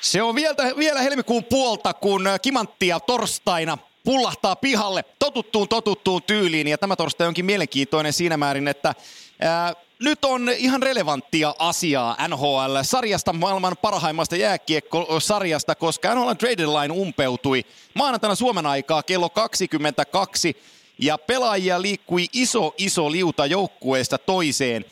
[0.00, 6.68] Se on vielä, vielä helmikuun puolta, kun Kimanttia torstaina pullahtaa pihalle totuttuun totuttuun tyyliin.
[6.68, 8.94] Ja tämä torstai onkin mielenkiintoinen siinä määrin, että
[9.40, 17.64] ää, nyt on ihan relevanttia asiaa NHL-sarjasta, maailman parhaimmasta jääkiekkosarjasta, koska NHL Trade Line umpeutui
[17.94, 20.56] maanantaina Suomen aikaa kello 22
[20.98, 24.84] ja pelaajia liikkui iso iso liuta joukkueesta toiseen.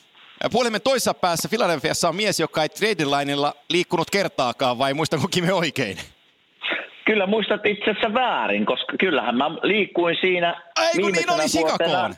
[0.53, 5.53] Puolemme toisessa päässä Filadelfiassa on mies, joka ei trade lineilla liikkunut kertaakaan, vai muistanko me
[5.53, 5.97] oikein?
[7.05, 12.15] Kyllä muistat itse asiassa väärin, koska kyllähän mä liikkuin siinä Ei kun niin oli Sikakoon.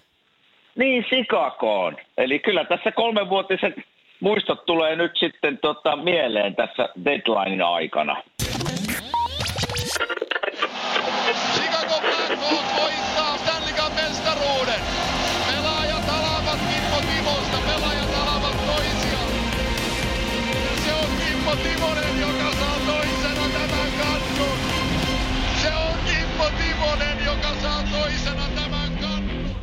[0.79, 1.97] Niin, Sikakoon.
[2.19, 3.75] Eli kyllä tässä kolmenvuotiset
[4.21, 8.23] muistot tulee nyt sitten tota, mieleen tässä deadlinein aikana.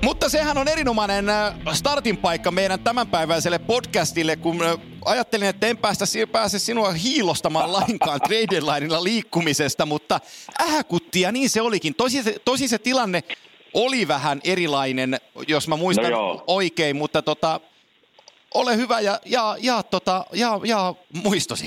[0.03, 5.77] Mutta sehän on erinomainen äh, startin paikka meidän tämänpäiväiselle podcastille, kun äh, ajattelin, että en
[5.77, 10.19] päästä, pääse sinua hiilostamaan lainkaan trade lineilla liikkumisesta, mutta
[10.61, 11.95] ähäkuttia, niin se olikin.
[11.95, 13.21] Tosi se, tosi se tilanne
[13.73, 17.59] oli vähän erilainen, jos mä muistan No oikein, mutta tota,
[18.53, 21.65] ole hyvä ja, ja, ja, tota, ja, ja muistosi.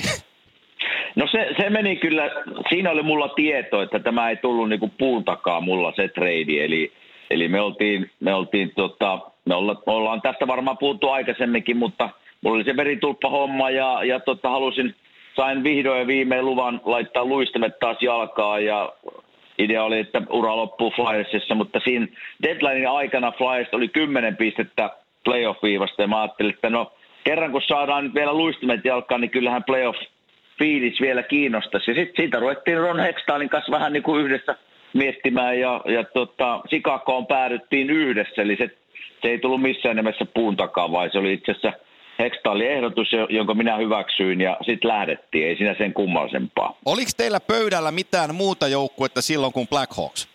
[1.17, 2.31] No se, se meni kyllä,
[2.69, 6.93] siinä oli mulla tieto, että tämä ei tullut niinku puun takaa mulla se trade, eli,
[7.31, 12.11] eli me oltiin, me oltiin tota, me olla, ollaan tästä varmaan puhuttu aikaisemminkin, mutta
[12.41, 14.95] mulla oli se veritulppa homma ja, ja tota, halusin,
[15.37, 18.93] sain vihdoin ja viimein luvan laittaa luistimet taas jalkaan ja
[19.59, 22.07] idea oli, että ura loppuu Flyersissa, mutta siinä
[22.43, 24.91] deadlinein aikana Flyers oli 10 pistettä
[25.25, 26.93] playoff-viivasta ja mä ajattelin, että no
[27.25, 29.99] kerran kun saadaan nyt vielä luistimet jalkaan, niin kyllähän playoff
[30.59, 31.91] fiilis vielä kiinnostaisi.
[31.91, 34.57] Ja sitten siitä ruvettiin Ron Hextalin kanssa vähän niin kuin yhdessä
[34.93, 38.71] miettimään ja, ja tota, Sikakoon päädyttiin yhdessä, eli se,
[39.23, 41.73] se ei tullut missään nimessä puun takaa, vaan se oli itse asiassa
[42.19, 46.79] Hextalin ehdotus, jo- jonka minä hyväksyin ja sitten lähdettiin, ei siinä sen kummallisempaa.
[46.85, 50.29] Oliko teillä pöydällä mitään muuta joukkuetta silloin kuin Blackhawks?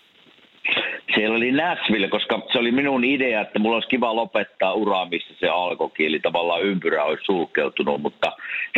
[1.15, 5.33] Siellä oli Nashville, koska se oli minun idea, että mulla olisi kiva lopettaa uraa, missä
[5.39, 8.31] se alkoikin, eli tavallaan ympyrä olisi sulkeutunut, mutta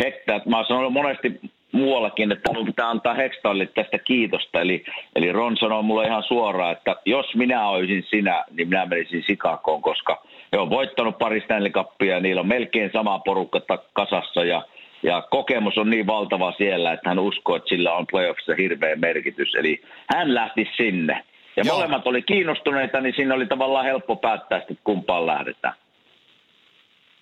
[0.04, 1.40] Hekta, mä oon sanonut monesti
[1.74, 4.84] muuallakin, että minun pitää antaa Hextallille tästä kiitosta, eli,
[5.16, 9.82] eli Ron sanoi mulle ihan suoraan, että jos minä olisin sinä, niin minä menisin Sikakoon,
[9.82, 13.60] koska he on voittanut pari Stanley Cupia ja niillä on melkein sama porukka
[13.92, 14.62] kasassa ja
[15.02, 19.54] ja kokemus on niin valtava siellä, että hän uskoo, että sillä on playoffissa hirveä merkitys.
[19.54, 19.82] Eli
[20.14, 21.24] hän lähti sinne.
[21.56, 21.76] Ja Joo.
[21.76, 25.74] molemmat oli kiinnostuneita, niin siinä oli tavallaan helppo päättää, sitten, että kumpaan lähdetään.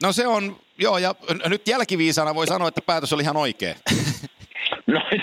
[0.03, 1.15] No se on, joo, ja
[1.47, 3.75] nyt jälkiviisana voi sanoa, että päätös oli ihan oikea.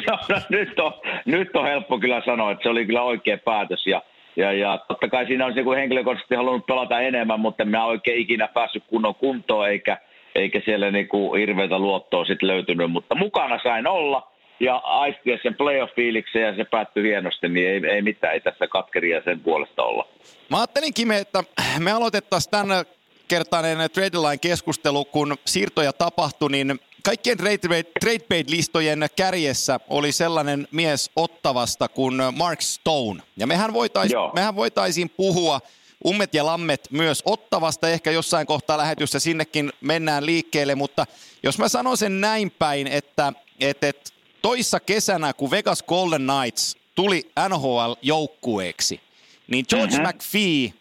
[0.10, 0.18] No,
[0.50, 0.94] nyt, on,
[1.26, 3.88] nyt on helppo kyllä sanoa, että se oli kyllä oikea päätös.
[3.88, 4.02] Ja,
[4.36, 8.48] ja, ja totta kai siinä olisi niin henkilökohtaisesti halunnut pelata enemmän, mutta minä oikein ikinä
[8.48, 9.98] päässyt kunnon kuntoon, eikä,
[10.36, 12.92] eikä siellä niin kuin hirveätä luottoa sit löytynyt.
[12.92, 18.02] Mutta mukana sain olla ja aistia sen playoff-fiiliksen ja se päättyi hienosti, niin ei, ei
[18.02, 20.08] mitään, ei tässä katkeria sen puolesta olla.
[20.50, 21.44] Mä ajattelin Kime, että
[21.80, 22.86] me aloitettaisiin tämän
[23.28, 30.68] kertainen trade line keskustelu, kun siirtoja tapahtui, niin kaikkien trade, trade paid-listojen kärjessä oli sellainen
[30.72, 33.24] mies ottavasta kuin Mark Stone.
[33.38, 34.32] Ja mehän, voitais, Joo.
[34.36, 35.62] mehän voitaisiin puhua
[36.06, 41.06] ummet ja lammet myös ottavasta, ehkä jossain kohtaa lähetyssä sinnekin mennään liikkeelle, mutta
[41.44, 44.12] jos mä sanon sen näin päin, että, että, että
[44.42, 49.00] toissa kesänä, kun Vegas Golden Knights tuli NHL-joukkueeksi,
[49.48, 50.02] niin George Mhm.
[50.04, 50.16] mm-hmm.
[50.18, 50.74] McPhee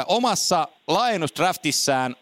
[0.00, 2.16] ö, omassa laajennusdraftissään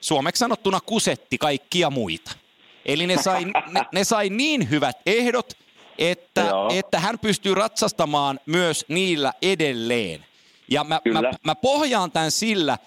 [0.00, 2.47] suomeksi sanottuna kusetti kaikkia muita.
[2.86, 5.52] Eli ne sai, ne, ne sai niin hyvät ehdot,
[5.98, 6.68] että, Joo.
[6.72, 10.24] että hän pystyy ratsastamaan myös niillä edelleen.
[10.68, 11.32] Ja mä, mä, Kyllä.
[11.44, 12.78] mä pohjaan tämän sillä,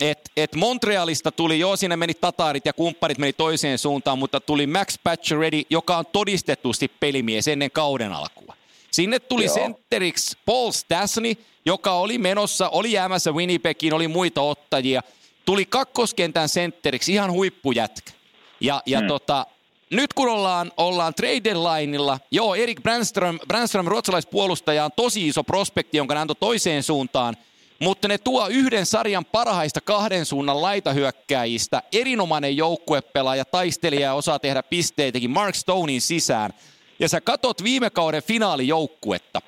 [0.00, 4.66] että et Montrealista tuli, joo sinne meni Tatarit ja kumpparit meni toiseen suuntaan, mutta tuli
[4.66, 8.56] Max Pacioretty, joka on todistetusti pelimies ennen kauden alkua.
[8.90, 9.54] Sinne tuli Joo.
[9.54, 11.32] sentteriksi Paul Stasny,
[11.64, 15.02] joka oli menossa, oli jäämässä Winnipegiin, oli muita ottajia.
[15.44, 18.12] Tuli kakkoskentän sentteriksi, ihan huippujätkä.
[18.60, 19.08] Ja, ja Hmm.
[19.08, 19.46] tota,
[19.90, 25.96] nyt kun ollaan, ollaan trade lineilla, joo, Erik Brandström, Brandström ruotsalaispuolustaja on tosi iso prospekti,
[25.96, 27.36] jonka ne antoi toiseen suuntaan,
[27.78, 34.62] mutta ne tuo yhden sarjan parhaista kahden suunnan laitahyökkäjistä, erinomainen joukkuepelaaja, taistelija ja osaa tehdä
[34.62, 36.52] pisteitäkin Mark Stonein sisään.
[36.98, 39.42] Ja sä katot viime kauden finaalijoukkuetta,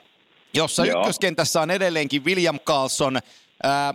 [0.54, 1.00] jossa Joo.
[1.00, 3.18] ykköskentässä on edelleenkin William Carlson,
[3.62, 3.94] ää,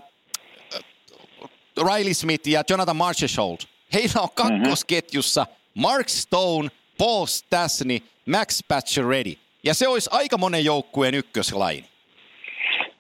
[1.78, 3.68] Riley Smith ja Jonathan Marchessault.
[3.94, 9.38] Heillä on kakkosketjussa Mark Stone, Paul Stasny, Max Pacioretty.
[9.63, 11.86] Ja se olisi aika monen joukkueen ykköslaini.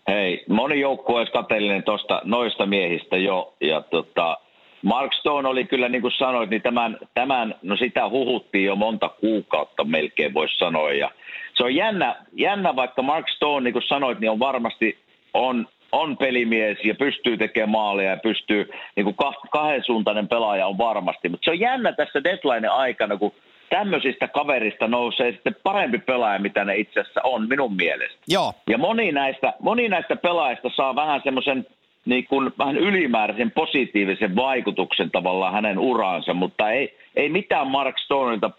[0.07, 3.53] Hei, moni joukkue olisi kateellinen tuosta noista miehistä jo.
[3.61, 4.37] Ja tota,
[4.81, 9.09] Mark Stone oli kyllä, niin kuin sanoit, niin tämän, tämän, no sitä huhuttiin jo monta
[9.09, 10.91] kuukautta melkein, voisi sanoa.
[10.91, 11.11] Ja
[11.53, 14.97] se on jännä, jännä, vaikka Mark Stone, niin kuin sanoit, niin on varmasti
[15.33, 19.15] on, on pelimies ja pystyy tekemään maaleja ja pystyy, niin kuin
[19.51, 21.29] kahden suuntainen pelaaja on varmasti.
[21.29, 23.33] Mutta se on jännä tässä deadline aikana, kun
[23.69, 28.17] tämmöisistä kaverista nousee sitten parempi pelaaja, mitä ne itse asiassa on minun mielestä.
[28.27, 28.53] Joo.
[28.69, 31.67] Ja moni näistä, moni näistä pelaajista saa vähän semmoisen
[32.05, 38.51] niin kuin vähän ylimääräisen positiivisen vaikutuksen tavallaan hänen uraansa, mutta ei, ei mitään Mark Stoneilta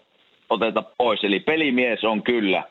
[0.49, 1.23] oteta pois.
[1.23, 2.63] Eli pelimies on kyllä,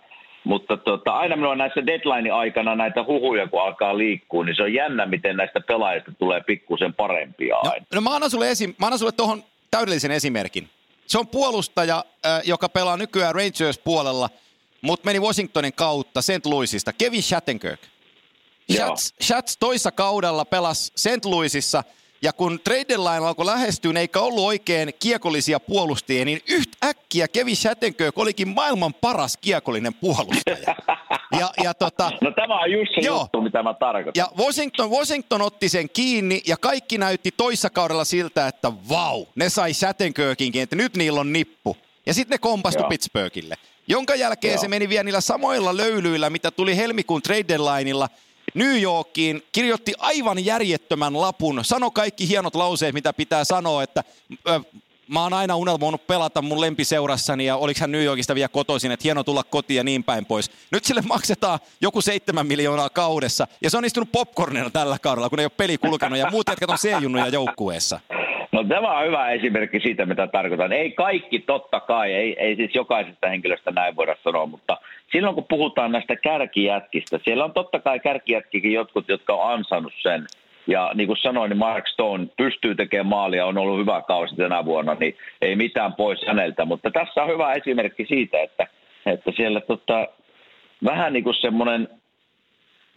[0.45, 5.07] mutta tota, aina minulla näissä deadline-aikana näitä huhuja, kun alkaa liikkua, niin se on jännä,
[5.07, 7.87] miten näistä pelaajista tulee pikkusen parempia no, aina.
[7.95, 10.69] No, mä annan sulle, esi- mä annan sulle tuohon täydellisen esimerkin.
[11.07, 14.31] Se on puolustaja, äh, joka pelaa nykyään Rangers-puolella,
[14.81, 16.47] mutta meni Washingtonin kautta St.
[16.47, 17.81] Louisista, Kevin Shattenkirk.
[18.73, 21.25] Shats, Shats toissa kaudella pelasi St.
[21.25, 21.85] Louisissa,
[22.23, 28.19] ja kun trade deadline alkoi lähestyä, eikä ollut oikein kiekollisia puolustajia, niin yhtäkkiä Kevin Shattenkirk
[28.19, 30.75] olikin maailman paras kiekollinen puolustaja.
[31.39, 34.13] Ja, ja tota, no tämä on just se joo, juttu, mitä mä tarkoitan.
[34.17, 39.49] Ja Washington, Washington otti sen kiinni ja kaikki näytti toissa kaudella siltä, että vau, ne
[39.49, 41.77] sai Shattenkirkinkin, että nyt niillä on nippu.
[42.07, 42.89] Ja sitten ne kompastu joo.
[42.89, 43.55] Pittsburghille.
[43.89, 44.61] Jonka jälkeen joo.
[44.61, 48.09] se meni vielä niillä samoilla löylyillä, mitä tuli helmikuun trade deadlineilla–
[48.55, 54.05] New Yorkiin, kirjoitti aivan järjettömän lapun, sano kaikki hienot lauseet, mitä pitää sanoa, että
[54.49, 54.61] ö,
[55.09, 59.05] mä oon aina unelmoinut pelata mun lempiseurassani ja oliks hän New Yorkista vielä kotoisin, että
[59.05, 60.51] hieno tulla kotiin ja niin päin pois.
[60.71, 65.39] Nyt sille maksetaan joku seitsemän miljoonaa kaudessa ja se on istunut popcornina tällä kaudella, kun
[65.39, 68.01] ei ole peli kulkenut ja muut jätkät on C-junnuja joukkueessa.
[68.53, 70.73] No tämä on hyvä esimerkki siitä, mitä tarkoitan.
[70.73, 74.77] Ei kaikki totta kai, ei, ei siis jokaisesta henkilöstä näin voida sanoa, mutta
[75.13, 80.27] silloin kun puhutaan näistä kärkijätkistä, siellä on totta kai kärkijätkikin jotkut, jotka on ansannut sen.
[80.67, 84.65] Ja niin kuin sanoin, niin Mark Stone pystyy tekemään maalia, on ollut hyvä kausi tänä
[84.65, 86.65] vuonna, niin ei mitään pois häneltä.
[86.65, 88.67] Mutta tässä on hyvä esimerkki siitä, että,
[89.07, 90.09] että siellä tota,
[90.85, 91.89] vähän niin kuin semmoinen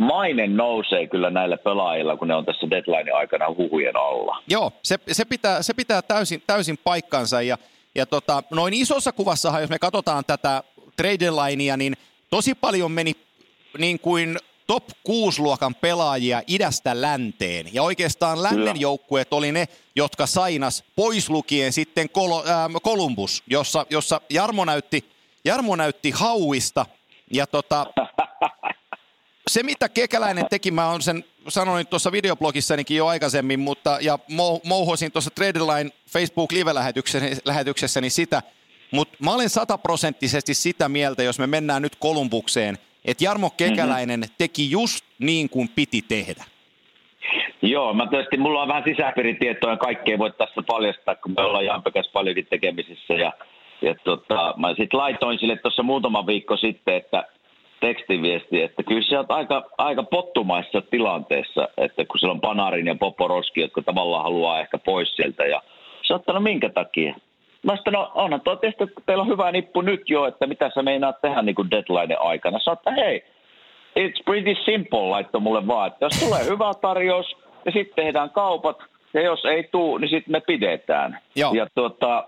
[0.01, 4.44] maine nousee kyllä näillä pelaajilla, kun ne on tässä deadline aikana huhujen alla.
[4.48, 7.57] Joo, se, se, pitää, se pitää täysin, täysin paikkansa ja,
[7.95, 10.63] ja tota, noin isossa kuvassahan, jos me katsotaan tätä
[10.98, 11.94] trade linea, niin
[12.30, 13.12] tosi paljon meni
[13.77, 14.38] niin kuin
[14.68, 17.65] top 6-luokan pelaajia idästä länteen.
[17.74, 23.86] Ja oikeastaan lännen joukkueet oli ne, jotka sainas pois lukien sitten Kol- äh, Columbus, jossa,
[23.89, 25.06] jossa Jarmo näytti,
[25.45, 26.86] Jarmo näytti hauista.
[27.33, 27.86] Ja tota,
[29.51, 34.19] se, mitä Kekäläinen teki, mä oon sen sanoin tuossa videoblogissanikin jo aikaisemmin, mutta ja
[34.63, 38.42] mouhosin tuossa Tradeline Facebook live-lähetyksessäni sitä,
[38.92, 43.56] mutta mä olen sataprosenttisesti sitä mieltä, jos me mennään nyt Kolumbukseen, että Jarmo mhm.
[43.57, 44.36] Kekäläinen mm-hmm.
[44.38, 46.44] teki just niin kuin piti tehdä.
[47.62, 51.65] Joo, mä tietysti, mulla on vähän sisäpiiritietoa ja kaikkea voi tässä paljastaa, kun me ollaan
[51.65, 53.13] Jampekas paljonkin tekemisissä.
[53.13, 53.33] Ja,
[53.81, 57.24] ja tota, mä sitten laitoin sille tuossa muutama viikko sitten, että
[57.81, 62.95] tekstiviesti, että kyllä se on aika, aika pottumaissa tilanteessa, että kun siellä on Panarin ja
[62.95, 65.45] Poporoski, jotka tavallaan haluaa ehkä pois sieltä.
[65.45, 65.62] Ja
[66.07, 67.16] sä no minkä takia?
[67.63, 70.72] Mä sanoin, no onhan tuo tietysti, että teillä on hyvä nippu nyt jo, että mitä
[70.75, 72.60] sä meinaat tehdä niin kuin deadline aikana.
[72.60, 73.24] Sä että hei,
[74.00, 78.78] it's pretty simple, laitto mulle vaan, että jos tulee hyvä tarjous, ja sitten tehdään kaupat,
[79.14, 81.19] ja jos ei tuu, niin sitten me pidetään.
[81.35, 81.54] Joo.
[81.54, 82.28] Ja tuota,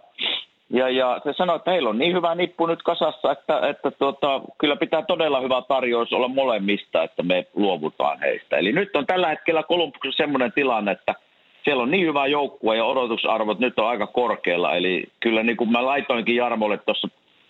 [0.74, 4.42] ja, ja se sanoi, että heillä on niin hyvä nippu nyt kasassa, että, että tuota,
[4.58, 8.58] kyllä pitää todella hyvä tarjous olla molemmista, että me luovutaan heistä.
[8.58, 11.16] Eli nyt on tällä hetkellä Kolumbuksessa semmoinen tilanne, että
[11.64, 14.76] siellä on niin hyvä joukkue ja odotusarvot nyt on aika korkealla.
[14.76, 17.08] Eli kyllä niin kuin mä laitoinkin Jarmolle tuossa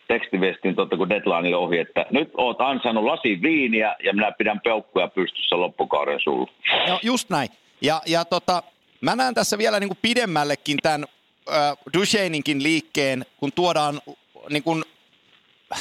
[0.07, 5.07] tekstiviestin totta kun deadline ohi, että nyt oot ansainnut lasi viiniä ja minä pidän peukkuja
[5.07, 6.51] pystyssä loppukauden sulla.
[6.87, 7.49] No just näin.
[7.81, 8.63] Ja, ja tota,
[9.01, 11.05] mä näen tässä vielä niin kuin pidemmällekin tämän
[11.49, 14.01] äh, Duchesninkin liikkeen, kun tuodaan
[14.49, 14.83] niin kuin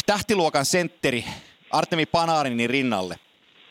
[0.07, 1.25] tähtiluokan sentteri
[1.71, 3.19] Artemi Panarinin rinnalle.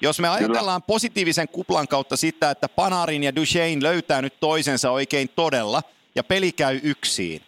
[0.02, 0.88] Jos me ajatellaan Kyllä.
[0.88, 5.84] positiivisen kuplan kautta sitä, että Panarin ja Duchesne löytää nyt toisensa oikein todella
[6.16, 7.42] ja peli käy yksin,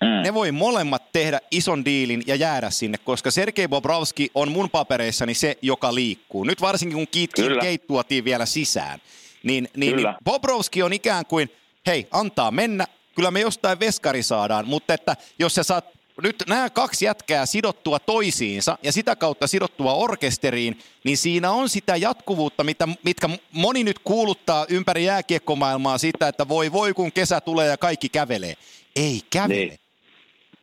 [0.00, 0.22] Mm.
[0.22, 5.34] Ne voi molemmat tehdä ison diilin ja jäädä sinne, koska Sergei Bobrovski on mun papereissani
[5.34, 6.44] se, joka liikkuu.
[6.44, 9.00] Nyt varsinkin kun Keith Kate tuotiin vielä sisään,
[9.42, 11.50] niin, niin, niin Bobrovski on ikään kuin,
[11.86, 12.86] hei, antaa mennä,
[13.18, 15.84] kyllä me jostain veskari saadaan, mutta että jos sä saat
[16.22, 21.96] nyt nämä kaksi jätkää sidottua toisiinsa ja sitä kautta sidottua orkesteriin, niin siinä on sitä
[21.96, 27.66] jatkuvuutta, mitä, mitkä moni nyt kuuluttaa ympäri jääkiekkomaailmaa sitä, että voi voi kun kesä tulee
[27.66, 28.54] ja kaikki kävelee.
[28.96, 29.60] Ei kävele.
[29.60, 29.78] Niin.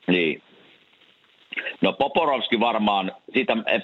[0.07, 0.41] niin.
[1.81, 3.79] No Poporovski varmaan, siitä ei,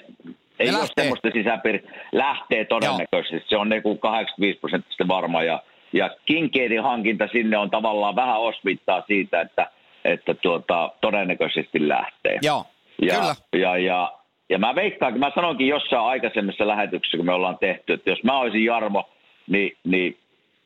[0.58, 1.04] ei ole lähtee.
[1.04, 3.48] semmoista sisäpiiri, lähtee todennäköisesti.
[3.48, 5.62] Se on niin 85 prosenttisesti varma ja,
[5.92, 9.70] ja Kinkeidin hankinta sinne on tavallaan vähän osvittaa siitä, että,
[10.04, 12.38] että tuota, todennäköisesti lähtee.
[12.42, 12.64] Joo,
[13.02, 13.34] Ja, kyllä.
[13.52, 14.12] ja, ja,
[14.48, 18.38] ja mä veikkaan, mä sanoinkin jossain aikaisemmassa lähetyksessä, kun me ollaan tehty, että jos mä
[18.38, 19.10] olisin Jarmo,
[19.46, 20.18] niin, niin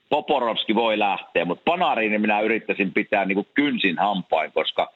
[0.09, 4.93] Poporovski voi lähteä, mutta Panarini minä yrittäisin pitää niin kuin kynsin hampain, koska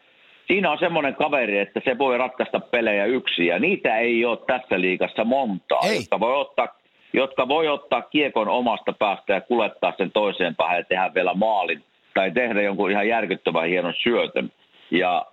[0.47, 4.81] siinä on semmoinen kaveri, että se voi ratkaista pelejä yksin, ja niitä ei ole tässä
[4.81, 5.97] liigassa montaa, Ei.
[5.97, 6.80] jotka voi ottaa
[7.13, 11.85] jotka voi ottaa kiekon omasta päästä ja kulettaa sen toiseen päähän ja tehdä vielä maalin
[12.15, 14.53] tai tehdä jonkun ihan järkyttävän hienon syötön.
[14.91, 15.27] Ja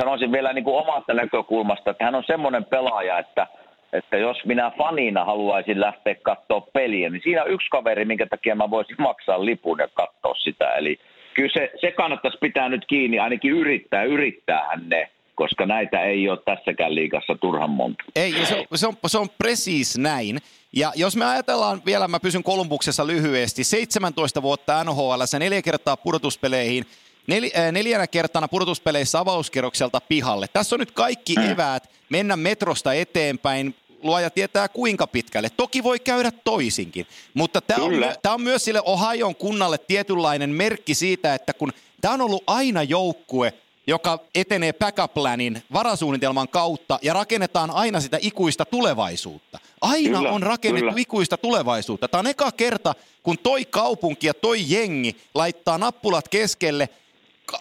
[0.00, 3.46] sanoisin vielä niin kuin omasta näkökulmasta, että hän on semmoinen pelaaja, että,
[3.92, 8.54] että jos minä fanina haluaisin lähteä katsoa peliä, niin siinä on yksi kaveri, minkä takia
[8.54, 10.74] mä voisin maksaa lipun ja katsoa sitä.
[10.74, 10.98] Eli
[11.34, 16.38] kyllä se, se kannattaisi pitää nyt kiinni, ainakin yrittää, yrittäähän ne, koska näitä ei ole
[16.44, 18.04] tässäkään liikassa turhan monta.
[18.16, 20.38] Ei, se, on- se, on, se on presiis näin.
[20.72, 26.84] Ja jos me ajatellaan vielä, mä pysyn Kolumbuksessa lyhyesti, 17 vuotta NHL, neljä kertaa pudotuspeleihin,
[27.26, 30.46] nel, äh, neljänä kertana pudotuspeleissä avauskierrokselta pihalle.
[30.52, 35.50] Tässä on nyt kaikki eväät mennä metrosta eteenpäin, luoja tietää kuinka pitkälle.
[35.56, 40.94] Toki voi käydä toisinkin, mutta tämä on, tää on myös sille Ohion kunnalle tietynlainen merkki
[40.94, 43.52] siitä, että kun tämä on ollut aina joukkue,
[43.86, 49.58] joka etenee backup-planin varasuunnitelman kautta ja rakennetaan aina sitä ikuista tulevaisuutta.
[49.80, 51.00] Aina Kyllä, on rakennettu kyllä.
[51.00, 52.08] ikuista tulevaisuutta.
[52.08, 56.88] Tämä on eka kerta, kun toi kaupunki ja toi jengi laittaa nappulat keskelle,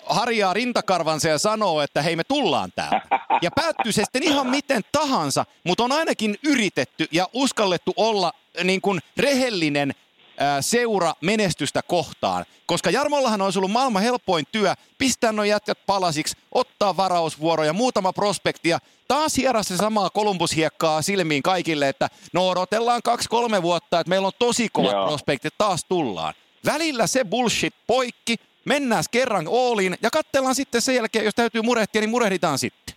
[0.06, 3.02] harjaa rintakarvansa ja sanoo, että hei me tullaan täältä.
[3.42, 8.82] Ja päättyy se sitten ihan miten tahansa, mutta on ainakin yritetty ja uskallettu olla niin
[8.82, 9.96] kuin rehellinen
[10.62, 12.46] seura menestystä kohtaan.
[12.66, 18.70] Koska Jarmollahan olisi ollut maailman helpoin työ pistää nuo jätkät palasiksi, ottaa varausvuoroja, muutama prospekti
[18.70, 24.28] ja taas hieras se samaa Kolumbushiekkaa silmiin kaikille, että no odotellaan kaksi-kolme vuotta, että meillä
[24.28, 25.08] on tosi kovat Joo.
[25.08, 26.34] prospektit, taas tullaan.
[26.66, 32.02] Välillä se bullshit poikki, mennään kerran Ooliin ja katsellaan sitten sen jälkeen, jos täytyy murehtia,
[32.02, 32.96] niin murehditaan sitten.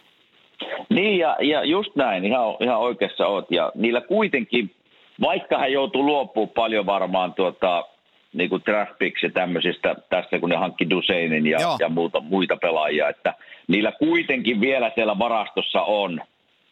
[0.89, 3.51] Niin ja, ja just näin, ihan, ihan oikeassa oot.
[3.51, 4.71] Ja niillä kuitenkin,
[5.21, 7.85] vaikka hän joutuu luopumaan paljon varmaan tuota,
[8.33, 11.77] niin kuin draft ja tämmöisistä tässä, kun ne hankki Duseinin ja, Joo.
[11.81, 13.35] ja muuta, muita pelaajia, että
[13.69, 16.21] niillä kuitenkin vielä siellä varastossa on,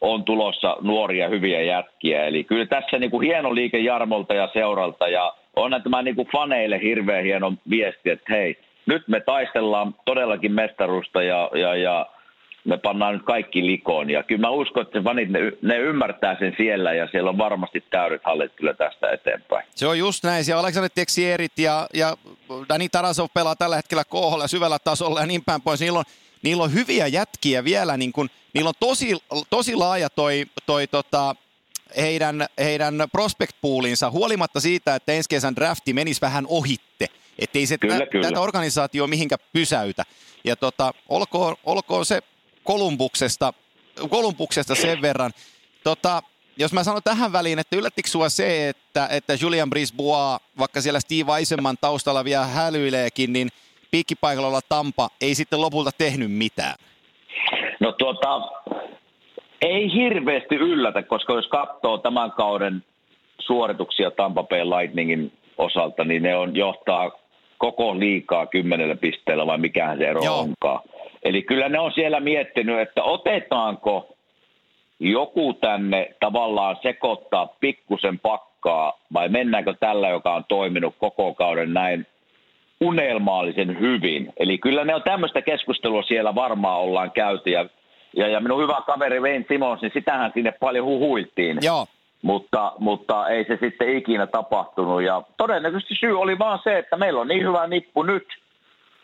[0.00, 2.25] on tulossa nuoria hyviä jätkiä.
[2.25, 6.29] Eli kyllä tässä niin kuin hieno liike Jarmolta ja seuralta ja on tämä niin kuin
[6.33, 12.07] faneille hirveän hieno viesti, että hei, nyt me taistellaan todellakin mestarusta ja, ja, ja
[12.67, 14.11] me pannaan nyt kaikki likoon.
[14.11, 17.39] Ja kyllä mä uskon, että se fanit, ne, ne ymmärtää sen siellä ja siellä on
[17.39, 19.67] varmasti täydet hallit kyllä tästä eteenpäin.
[19.75, 20.45] Se on just näin.
[20.45, 22.17] Siellä Alexander Texierit ja, ja
[22.69, 25.81] Dani Tarasov pelaa tällä hetkellä KHL syvällä tasolla ja niin päin pois.
[25.81, 26.05] Niillä on,
[26.43, 27.97] niillä on hyviä jätkiä vielä.
[27.97, 29.17] Niin kun, niillä on tosi,
[29.51, 31.35] tosi laaja toi, toi tota,
[31.97, 37.07] heidän, heidän prospect poolinsa, huolimatta siitä, että ensi kesän drafti menisi vähän ohitte.
[37.39, 38.29] Että ei se Kyllä, tä, kyllä.
[38.29, 40.05] tätä organisaatioa mihinkä pysäytä.
[40.45, 42.23] Ja tota, olkoon, olkoon se
[42.67, 43.53] Kolumbuksesta,
[44.11, 45.31] Kolumbuksesta sen verran.
[45.85, 46.23] Tota,
[46.59, 51.01] jos mä sanon tähän väliin, että yllättikö sua se, että, että Julian Brisbois, vaikka siellä
[51.01, 53.49] Steve Eisenman taustalla vielä hälyileekin, niin
[53.91, 56.75] piikkipaikalla olla Tampa ei sitten lopulta tehnyt mitään.
[57.81, 58.41] No tuota,
[59.63, 62.85] ei hirveästi yllätä, koska jos katsoo tämän kauden
[63.39, 67.11] suorituksia Tampa Bay Lightningin osalta, niin ne on johtaa
[67.59, 70.39] koko liikaa kymmenellä pisteellä vai mikähän se ero Joo.
[70.39, 70.81] onkaan.
[71.26, 74.16] Eli kyllä ne on siellä miettinyt, että otetaanko
[75.00, 82.06] joku tänne tavallaan sekoittaa pikkusen pakkaa vai mennäänkö tällä, joka on toiminut koko kauden näin
[82.80, 84.33] unelmaallisen hyvin.
[84.37, 87.66] Eli kyllä ne on tämmöistä keskustelua siellä varmaan ollaan käyty ja,
[88.16, 91.59] ja, ja minun hyvä kaveri Wayne Simons, niin sitähän sinne paljon huhuiltiin.
[91.62, 91.87] Joo,
[92.23, 95.02] Mutta, mutta ei se sitten ikinä tapahtunut.
[95.02, 98.26] Ja todennäköisesti syy oli vaan se, että meillä on niin hyvä nippu nyt,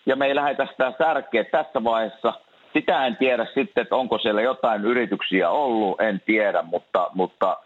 [0.07, 2.33] ja me ei lähdetä sitä särkeä tässä vaiheessa.
[2.73, 7.57] Sitä en tiedä sitten, että onko siellä jotain yrityksiä ollut, en tiedä, mutta, mutta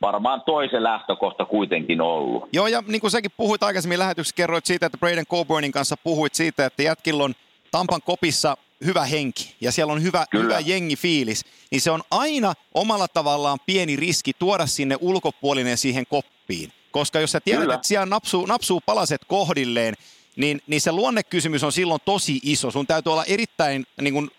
[0.00, 2.48] varmaan toisen lähtökohta kuitenkin ollut.
[2.52, 6.34] Joo, ja niin kuin säkin puhuit aikaisemmin lähetyksessä, kerroit siitä, että Braden Coburnin kanssa puhuit
[6.34, 7.34] siitä, että jätkillä on
[7.70, 10.44] Tampan kopissa hyvä henki ja siellä on hyvä, Kyllä.
[10.44, 16.04] hyvä jengi fiilis, niin se on aina omalla tavallaan pieni riski tuoda sinne ulkopuolinen siihen
[16.06, 16.72] koppiin.
[16.90, 17.74] Koska jos sä tiedät, Kyllä.
[17.74, 19.94] että siellä napsuu, napsuu palaset kohdilleen,
[20.36, 22.70] niin, niin se luonnekysymys on silloin tosi iso.
[22.70, 24.30] Sun täytyy olla erittäin niin kuin,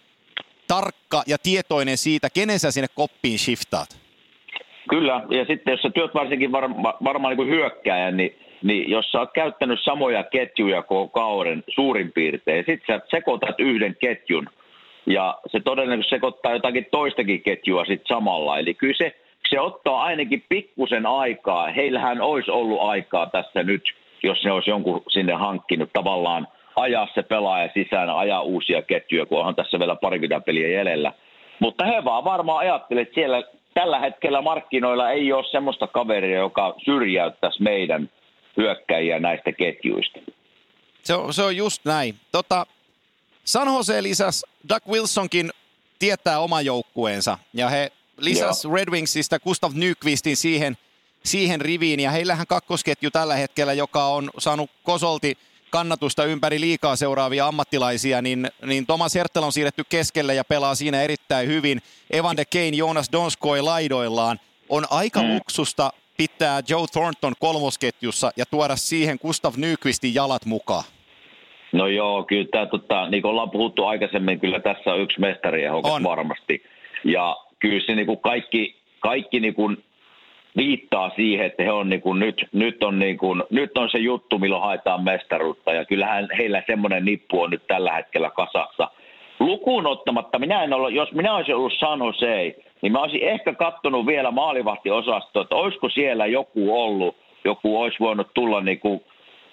[0.68, 3.90] tarkka ja tietoinen siitä, kenen sä sinne koppiin shiftaat.
[4.90, 9.12] Kyllä, ja sitten jos sä työt varsinkin varma, varmaan niin kuin hyökkääjän, niin, niin jos
[9.12, 14.50] sä oot käyttänyt samoja ketjuja koko kauden suurin piirtein, sitten sä sekoitat yhden ketjun,
[15.06, 18.60] ja se todennäköisesti sekoittaa jotakin toistakin ketjua sitten samalla.
[18.60, 19.16] Eli kyllä se,
[19.50, 21.72] se ottaa ainakin pikkusen aikaa.
[21.72, 23.84] Heillähän olisi ollut aikaa tässä nyt,
[24.24, 29.39] jos ne olisi jonkun sinne hankkinut tavallaan ajaa se pelaaja sisään, ajaa uusia ketjuja, kun
[29.39, 31.13] onhan tässä vielä parikymmentä peliä jäljellä.
[31.60, 33.43] Mutta he vaan varmaan ajattelevat, että siellä
[33.74, 38.10] tällä hetkellä markkinoilla ei ole semmoista kaveria, joka syrjäyttäisi meidän
[38.57, 40.19] hyökkäjiä näistä ketjuista.
[41.03, 42.15] Se on, se on just näin.
[42.31, 42.65] Tota,
[43.43, 45.51] San Jose lisäs, Doug Wilsonkin
[46.00, 48.75] tietää oman joukkueensa ja he lisäs Joo.
[48.75, 50.77] Red Wingsista Gustav Nyqvistin siihen,
[51.25, 55.38] siihen riviin ja heillähän kakkosketju tällä hetkellä, joka on saanut kosolti
[55.70, 61.01] kannatusta ympäri liikaa seuraavia ammattilaisia, niin, niin Thomas Hertel on siirretty keskelle ja pelaa siinä
[61.01, 61.82] erittäin hyvin.
[62.12, 64.39] Evan de Kane, Jonas Donskoi laidoillaan.
[64.70, 65.34] On aika mm.
[65.34, 70.84] luksusta pitää Joe Thornton kolmosketjussa ja tuoda siihen Gustav Nyqvistin jalat mukaan.
[71.72, 75.67] No joo, kyllä tämä, tota, niin kuin ollaan puhuttu aikaisemmin, kyllä tässä on yksi mestari
[75.67, 76.03] on.
[76.03, 76.63] varmasti.
[77.03, 79.84] Ja kyllä se niin kuin kaikki, kaikki niin kuin
[80.58, 83.98] viittaa siihen, että he on niin kuin nyt, nyt, on niin kuin, nyt on se
[83.98, 85.74] juttu, milloin haetaan mestaruutta.
[85.74, 88.90] Ja kyllähän heillä semmoinen nippu on nyt tällä hetkellä kasassa.
[89.40, 93.54] Lukuun ottamatta, minä en ole, jos minä olisin ollut San Jose, niin mä olisin ehkä
[93.54, 99.02] kattonut vielä maalivahtiosastoa, että olisiko siellä joku ollut, joku olisi voinut tulla niin kuin,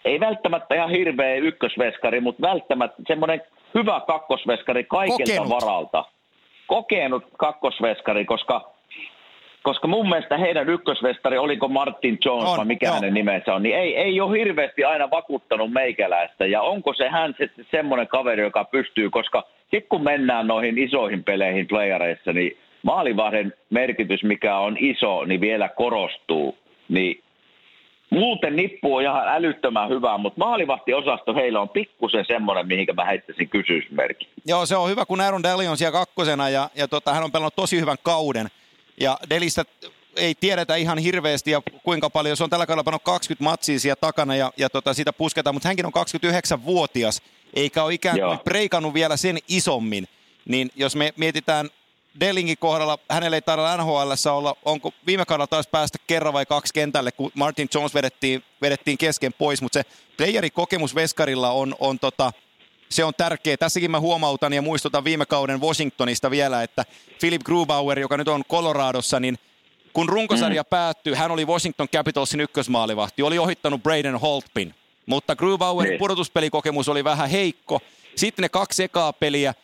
[0.04, 3.42] ei välttämättä ihan hirveä ykkösveskari, mutta välttämättä semmoinen
[3.74, 5.50] hyvä kakkosveskari kaikilta Kokenut.
[5.50, 6.04] varalta.
[6.66, 8.71] Kokenut kakkosveskari, koska
[9.62, 12.94] koska mun mielestä heidän ykkösvestari, oliko Martin Jones on, vai mikä joo.
[12.94, 16.46] hänen nimensä on, niin ei, ei ole hirveästi aina vakuuttanut meikäläistä.
[16.46, 21.24] Ja onko se hän sitten semmoinen kaveri, joka pystyy, koska sitten kun mennään noihin isoihin
[21.24, 26.58] peleihin playareissa, niin maalivahden merkitys, mikä on iso, niin vielä korostuu.
[26.88, 27.22] Niin
[28.10, 33.48] muuten nippu on ihan älyttömän hyvä, mutta maalivahtiosasto heillä on pikkusen semmoinen, mihinkä mä heittäisin
[33.48, 34.28] kysymysmerkki.
[34.46, 37.32] Joo, se on hyvä, kun Aaron Daly on siellä kakkosena ja, ja tota, hän on
[37.32, 38.46] pelannut tosi hyvän kauden–
[39.00, 39.64] ja Delistä
[40.16, 42.36] ei tiedetä ihan hirveästi ja kuinka paljon.
[42.36, 45.68] Se on tällä kaudella pannut 20 matsia siellä takana ja, ja tota, sitä pusketaan, mutta
[45.68, 47.22] hänkin on 29-vuotias,
[47.54, 48.36] eikä ole ikään kuin Joo.
[48.44, 50.08] preikannut vielä sen isommin.
[50.44, 51.70] Niin jos me mietitään
[52.20, 56.74] Delingin kohdalla, hänellä ei taida NHL olla, onko viime kaudella taas päästä kerran vai kaksi
[56.74, 59.84] kentälle, kun Martin Jones vedettiin, vedettiin kesken pois, mutta se
[60.16, 62.32] playerikokemus Veskarilla on, on tota,
[62.92, 63.56] se on tärkeä.
[63.56, 66.84] Tässäkin mä huomautan ja muistutan viime kauden Washingtonista vielä, että
[67.20, 69.38] Philip Grubauer, joka nyt on Coloradossa, niin
[69.92, 70.68] kun runkosarja mm.
[70.70, 74.74] päättyi, hän oli Washington Capitalsin ykkösmaalivahti, oli ohittanut Braden Holtpin,
[75.06, 75.98] mutta Grubauerin niin.
[75.98, 77.80] pudotuspelikokemus oli vähän heikko.
[78.16, 79.54] Sitten ne kaksi ekaa peliä,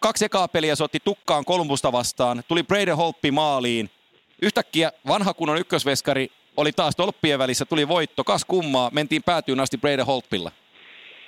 [0.00, 3.90] kaksi ekaa peliä se otti tukkaan Kolumbusta vastaan, tuli Braden Holtpi maaliin.
[4.42, 9.78] Yhtäkkiä vanha kunnon ykkösveskari oli taas tolppien välissä, tuli voitto, kas kummaa, mentiin päätyyn asti
[9.78, 10.52] Braden Holtpilla.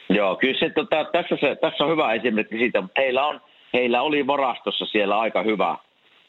[0.09, 3.41] Joo, kyllä se, tota, tässä, se, tässä on hyvä esimerkki siitä, mutta heillä, on,
[3.73, 5.77] heillä oli varastossa siellä aika hyvä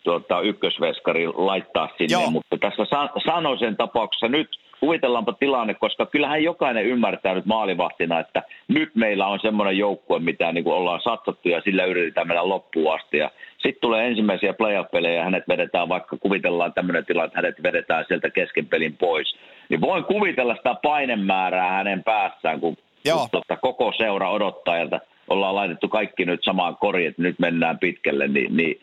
[0.04, 2.32] tuota, ykkösveskari laittaa sinne, Joo.
[2.32, 4.48] mutta tässä san, Sanoisen tapauksessa nyt
[4.80, 10.52] kuvitellaanpa tilanne, koska kyllähän jokainen ymmärtää nyt maalivahtina, että nyt meillä on semmoinen joukkue, mitä
[10.52, 13.18] niin kuin ollaan satsattu ja sillä yritetään mennä loppuun asti.
[13.18, 18.06] Ja sitten tulee ensimmäisiä playoff-pelejä ja hänet vedetään, vaikka kuvitellaan tämmöinen tilanne, että hänet vedetään
[18.08, 19.36] sieltä kesken pelin pois.
[19.70, 23.28] Niin voin kuvitella sitä painemäärää hänen päässään, kun Joo.
[23.34, 28.28] Mutta koko seura odottaa, että ollaan laitettu kaikki nyt samaan koriin, että nyt mennään pitkälle,
[28.28, 28.82] niin, niin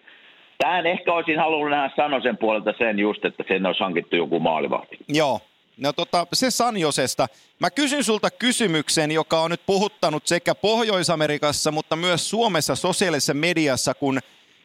[0.59, 4.98] Tähän ehkä olisin halunnut nähdä Sanosen puolelta sen just, että sen olisi hankittu joku maalivahti.
[5.09, 5.40] Joo,
[5.80, 7.28] No tota, se Sanjosesta.
[7.59, 13.94] Mä kysyn sulta kysymyksen, joka on nyt puhuttanut sekä Pohjois-Amerikassa, mutta myös Suomessa sosiaalisessa mediassa,
[13.94, 14.20] kun,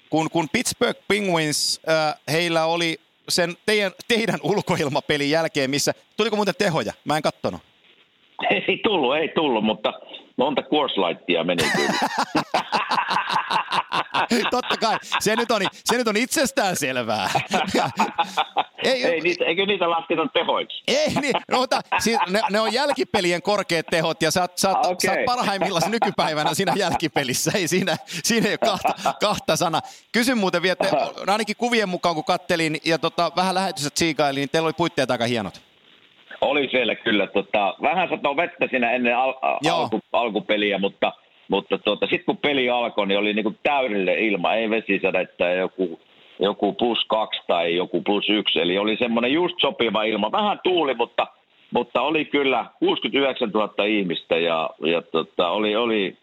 [0.10, 6.56] kun, kun Pittsburgh Penguins, äh, heillä oli sen teidän, teidän ulkoilmapelin jälkeen, missä, tuliko muuten
[6.58, 6.94] tehoja?
[7.06, 7.62] Mä en kattonut.
[8.50, 9.94] Ei tullut, ei tullut, mutta
[10.38, 10.62] monta
[11.10, 11.94] lightia meni kyllä.
[14.52, 17.30] Totta kai, se nyt on, se nyt on itsestään selvää.
[18.84, 20.84] ei, ei niitä, eikö niitä lasketa tehoiksi?
[20.88, 21.82] Ei, niin, no, mutta,
[22.30, 24.96] ne, ne, on jälkipelien korkeat tehot ja sä, oot, sä, okay.
[25.06, 27.52] sä oot parhaimmillaan nykypäivänä siinä jälkipelissä.
[27.56, 29.82] Ei siinä, siinä ei ole kahta, kahta sana.
[30.12, 30.78] Kysyn muuten vielä,
[31.28, 35.26] ainakin kuvien mukaan kun kattelin ja tota, vähän lähetystä tsiikailin, niin teillä oli puitteet aika
[35.26, 35.62] hienot.
[36.56, 37.28] Oli siellä kyllä.
[37.28, 41.14] Tota, vähän satoi vettä siinä ennen al- alku, alkupeliä, mutta,
[41.48, 44.54] mutta tuota, sitten kun peli alkoi, niin oli niinku täydellinen ilma.
[44.54, 46.00] Ei vesisadetta joku,
[46.40, 48.60] joku plus kaksi tai joku plus yksi.
[48.60, 50.32] Eli oli semmoinen just sopiva ilma.
[50.32, 51.28] Vähän tuuli, mutta,
[51.72, 56.18] mutta oli kyllä 69 000 ihmistä ja, ja tota, oli, oli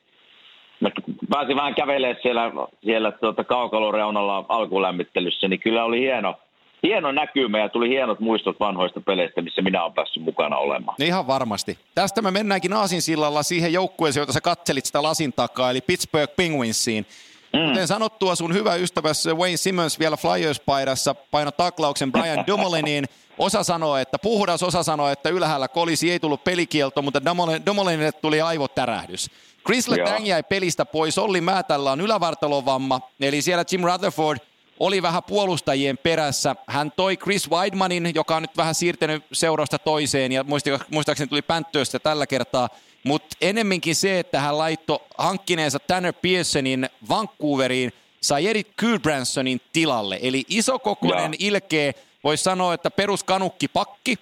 [0.81, 0.90] Mä
[1.31, 2.53] pääsin vähän kävelemään siellä,
[2.85, 6.35] siellä tuota kaukaloreunalla alkulämmittelyssä, niin kyllä oli hieno,
[6.83, 10.97] hieno näkymä ja tuli hienot muistot vanhoista peleistä, missä minä olen päässyt mukana olemaan.
[10.99, 11.79] No ihan varmasti.
[11.95, 17.07] Tästä me mennäänkin Aasinsillalla siihen joukkueeseen, jota sä katselit sitä lasin takaa, eli Pittsburgh Penguinsiin.
[17.53, 17.68] Mm.
[17.68, 23.05] Kuten sanottua, sun hyvä ystäväs Wayne Simmons vielä Flyers-paidassa paino taklauksen Brian Dumouliniin.
[23.38, 27.25] Osa sanoo, että puhdas, osa sanoo, että ylhäällä kolisi ei tullut pelikielto, mutta
[27.66, 29.31] Dumoulinille tuli aivotärähdys.
[29.66, 34.38] Chris Letang jäi pelistä pois, Olli Määtällä on ylävartalovamma, eli siellä Jim Rutherford
[34.81, 36.57] oli vähän puolustajien perässä.
[36.67, 40.45] Hän toi Chris Weidmanin, joka on nyt vähän siirtynyt seurausta toiseen, ja
[40.91, 42.69] muistaakseni tuli Panthersta tällä kertaa,
[43.05, 50.19] mutta enemminkin se, että hän laittoi hankkineensa Tanner Pearsonin Vancouveriin, sai Erik Kylbransonin tilalle.
[50.23, 51.93] Eli isokokoinen ilkeä,
[52.25, 54.19] voisi sanoa, että peruskanukki pakki.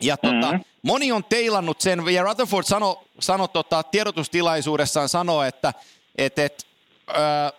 [0.00, 0.64] Ja tota, mm-hmm.
[0.82, 5.74] moni on teilannut sen, ja Rutherford sanoi sano, tota, tiedotustilaisuudessaan sanoi, että
[6.18, 6.66] et, et,
[7.08, 7.16] öö,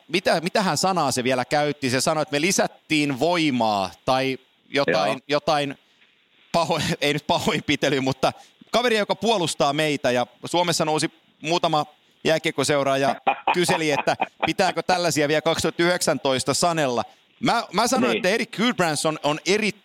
[0.08, 1.90] mitä, mitä hän sanaa se vielä käytti?
[1.90, 5.78] Se sanoi, että me lisättiin voimaa tai jotain, jotain
[6.52, 8.34] paho, ei nyt pahoinpitely, mutta
[8.72, 11.86] kaveri, joka puolustaa meitä ja Suomessa nousi muutama
[12.24, 13.16] jääkiekkoseuraaja
[13.54, 17.04] kyseli, että pitääkö tällaisia vielä 2019 sanella.
[17.40, 18.18] Mä, mä sanoin, niin.
[18.18, 19.85] että Erik Kylbranson on erittäin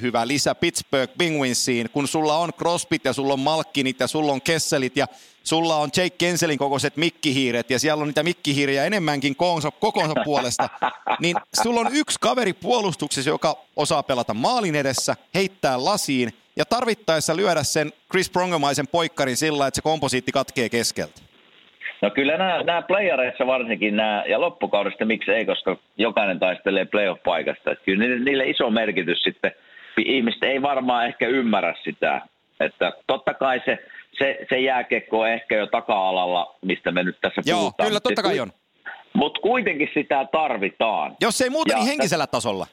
[0.00, 4.42] hyvä lisä Pittsburgh Penguinsiin, kun sulla on Crosbyt ja sulla on Malkkinit ja sulla on
[4.42, 5.06] Kesselit ja
[5.44, 10.68] sulla on Jake Kenselin kokoiset mikkihiiret ja siellä on niitä mikkihiiriä enemmänkin koonsa, kokonsa puolesta,
[11.20, 17.36] niin sulla on yksi kaveri puolustuksessa, joka osaa pelata maalin edessä, heittää lasiin ja tarvittaessa
[17.36, 21.27] lyödä sen Chris Prongomaisen poikkarin sillä, että se komposiitti katkee keskeltä.
[22.02, 27.72] No kyllä nämä, nämä playereissa varsinkin nämä, ja loppukaudesta miksi ei, koska jokainen taistelee playoff-paikasta.
[27.72, 29.52] Että kyllä niille, niille iso merkitys sitten,
[29.98, 32.20] ihmiset ei varmaan ehkä ymmärrä sitä.
[32.60, 33.78] Että totta kai se,
[34.18, 37.86] se, se jääkekko on ehkä jo taka-alalla, mistä me nyt tässä Joo, puhutaan.
[37.86, 38.52] kyllä totta kai on.
[39.12, 41.16] Mutta kuitenkin sitä tarvitaan.
[41.20, 42.66] Jos ei muuta, ja niin henkisellä tasolla.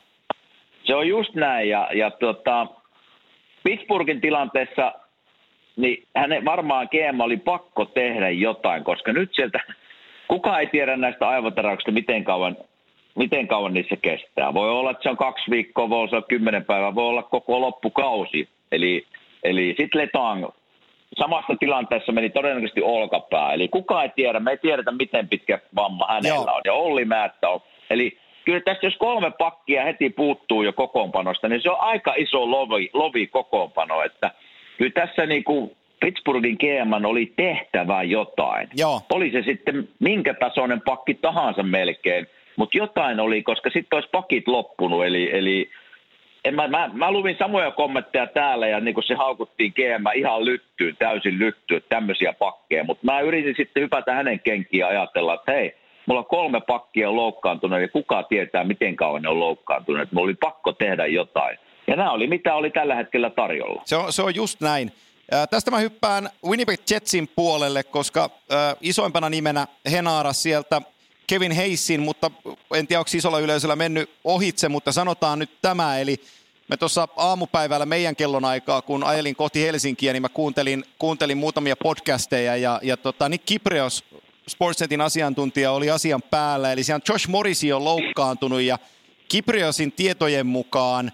[0.84, 2.68] Se on just näin, ja, ja tota,
[3.64, 4.94] Pittsburghin tilanteessa
[5.76, 9.60] niin hänen varmaan GM oli pakko tehdä jotain, koska nyt sieltä
[10.28, 12.58] kukaan ei tiedä näistä aivotarauksista, miten kauan,
[13.16, 14.54] miten kauan niissä kestää.
[14.54, 18.50] Voi olla, että se on kaksi viikkoa, voi olla kymmenen päivää, voi olla koko loppukausi.
[18.72, 19.06] Eli,
[19.44, 20.46] eli sitten Letang
[21.18, 23.54] samassa tilanteessa meni todennäköisesti olkapää.
[23.54, 26.56] Eli kukaan ei tiedä, me ei tiedetä, miten pitkä vamma hänellä Joo.
[26.56, 26.62] on.
[26.66, 27.62] Ja Olli Määttä on.
[27.90, 32.52] Eli kyllä tästä jos kolme pakkia heti puuttuu jo kokoonpanosta, niin se on aika iso
[32.52, 34.04] lovi, lovi kokoonpano.
[34.04, 34.32] Että
[34.78, 38.70] kyllä tässä niin kuin Pittsburghin GM oli tehtävä jotain.
[38.76, 39.02] Joo.
[39.14, 44.48] Oli se sitten minkä tasoinen pakki tahansa melkein, mutta jotain oli, koska sitten olisi pakit
[44.48, 45.06] loppunut.
[45.06, 45.70] Eli, eli
[46.46, 50.46] en mä, mä, mä luvin samoja kommentteja täällä ja niin kuin se haukuttiin GM ihan
[50.46, 52.84] lyttyyn, täysin lyttyyn, tämmöisiä pakkeja.
[52.84, 57.10] Mutta mä yritin sitten hypätä hänen kenkiin ja ajatella, että hei, mulla on kolme pakkia
[57.10, 60.12] on loukkaantunut ja kuka tietää, miten kauan ne on loukkaantunut.
[60.12, 61.58] Mulla oli pakko tehdä jotain.
[61.88, 63.82] Ja nämä oli mitä oli tällä hetkellä tarjolla.
[63.86, 64.92] Se on, se on just näin.
[65.34, 70.82] Äh, tästä mä hyppään Winnipeg Jetsin puolelle, koska äh, isoimpana nimenä Henaara sieltä
[71.28, 72.32] Kevin Heissin, mutta
[72.76, 76.16] en tiedä, onko isolla yleisöllä mennyt ohitse, mutta sanotaan nyt tämä, eli
[76.68, 82.56] me tuossa aamupäivällä meidän kellonaikaa, kun ajelin kohti Helsinkiä, niin mä kuuntelin, kuuntelin muutamia podcasteja
[82.58, 84.04] ja, ja tota, Nick Kipreos,
[84.50, 86.72] Sportsnetin asiantuntija, oli asian päällä.
[86.72, 88.80] Eli siellä Josh Morrissey on loukkaantunut ja
[89.28, 91.12] Kipriosin tietojen mukaan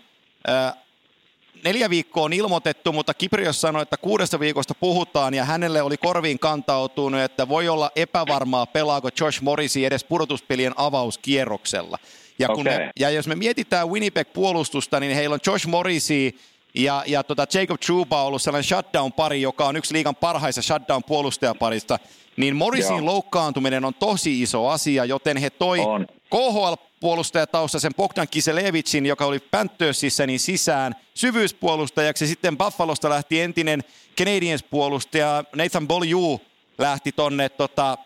[1.63, 6.39] neljä viikkoa on ilmoitettu, mutta Kiprios sanoi, että kuudesta viikosta puhutaan ja hänelle oli korviin
[6.39, 11.97] kantautunut, että voi olla epävarmaa, pelaako Josh Morrissey edes pudotuspelien avauskierroksella.
[12.39, 12.77] Ja, kun okay.
[12.77, 16.31] me, ja jos me mietitään Winnipeg-puolustusta, niin heillä on Josh Morrissey
[16.73, 21.99] ja, ja tota Jacob Trouba on ollut sellainen shutdown-pari, joka on yksi liigan parhaista shutdown-puolustajaparista,
[22.37, 26.07] niin Morrisin loukkaantuminen on tosi iso asia, joten he toi on.
[26.29, 32.27] KHL-puolustajataustaisen Bogdan Kiselevicin, joka oli Panthersissä, niin sisään syvyyspuolustajaksi.
[32.27, 33.83] Sitten Buffalosta lähti entinen
[34.17, 36.41] Canadiens-puolustaja Nathan Beaulieu
[36.77, 37.97] lähti tonne tota,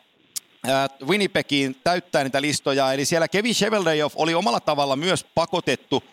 [1.07, 2.93] Winnipegiin täyttää niitä listoja.
[2.93, 6.03] Eli siellä Kevin Sheveldayov oli omalla tavalla myös pakotettu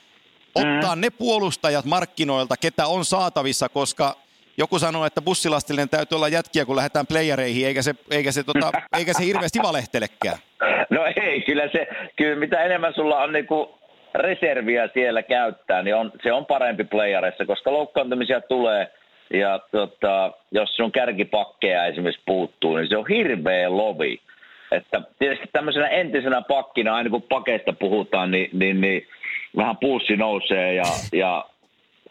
[0.55, 1.01] ottaa mm.
[1.01, 4.17] ne puolustajat markkinoilta, ketä on saatavissa, koska
[4.57, 8.73] joku sanoo, että bussilastillinen täytyy olla jätkiä, kun lähdetään playereihin, eikä se, eikä se, tota,
[8.99, 10.39] eikä se hirveästi valehtelekään.
[10.91, 13.79] No ei, kyllä, se, kyllä mitä enemmän sulla on niinku
[14.15, 18.93] reserviä siellä käyttää, niin on, se on parempi playereissa, koska loukkaantumisia tulee
[19.33, 24.21] ja tota, jos sun kärkipakkeja esimerkiksi puuttuu, niin se on hirveä lovi.
[24.73, 29.07] Että tietysti tämmöisenä entisenä pakkina, aina kun pakeista puhutaan, niin, niin, niin
[29.57, 31.45] vähän puussi nousee ja, ja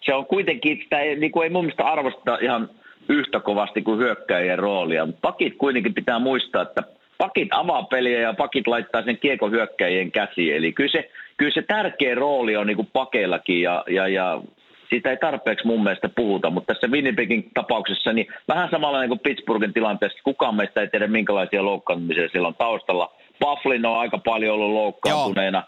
[0.02, 2.70] se on kuitenkin, sitä ei, niin kuin ei mun mielestä arvosteta ihan
[3.10, 5.08] yhtä kovasti kuin hyökkäjien roolia.
[5.22, 6.84] Pakit kuitenkin pitää muistaa, että
[7.18, 10.56] pakit avaa peliä ja pakit laittaa sen kiekko hyökkäjien käsiin.
[10.56, 14.42] Eli kyllä se, kyllä se tärkeä rooli on niin kuin pakeillakin ja, ja, ja
[14.90, 19.20] siitä ei tarpeeksi mun mielestä puhuta, mutta tässä Winnipegin tapauksessa niin vähän samalla niin kuin
[19.20, 23.14] Pittsburghin tilanteessa, kukaan meistä ei tiedä minkälaisia loukkaantumisia siellä on taustalla.
[23.40, 25.64] Bufflin on aika paljon ollut loukkaantuneena.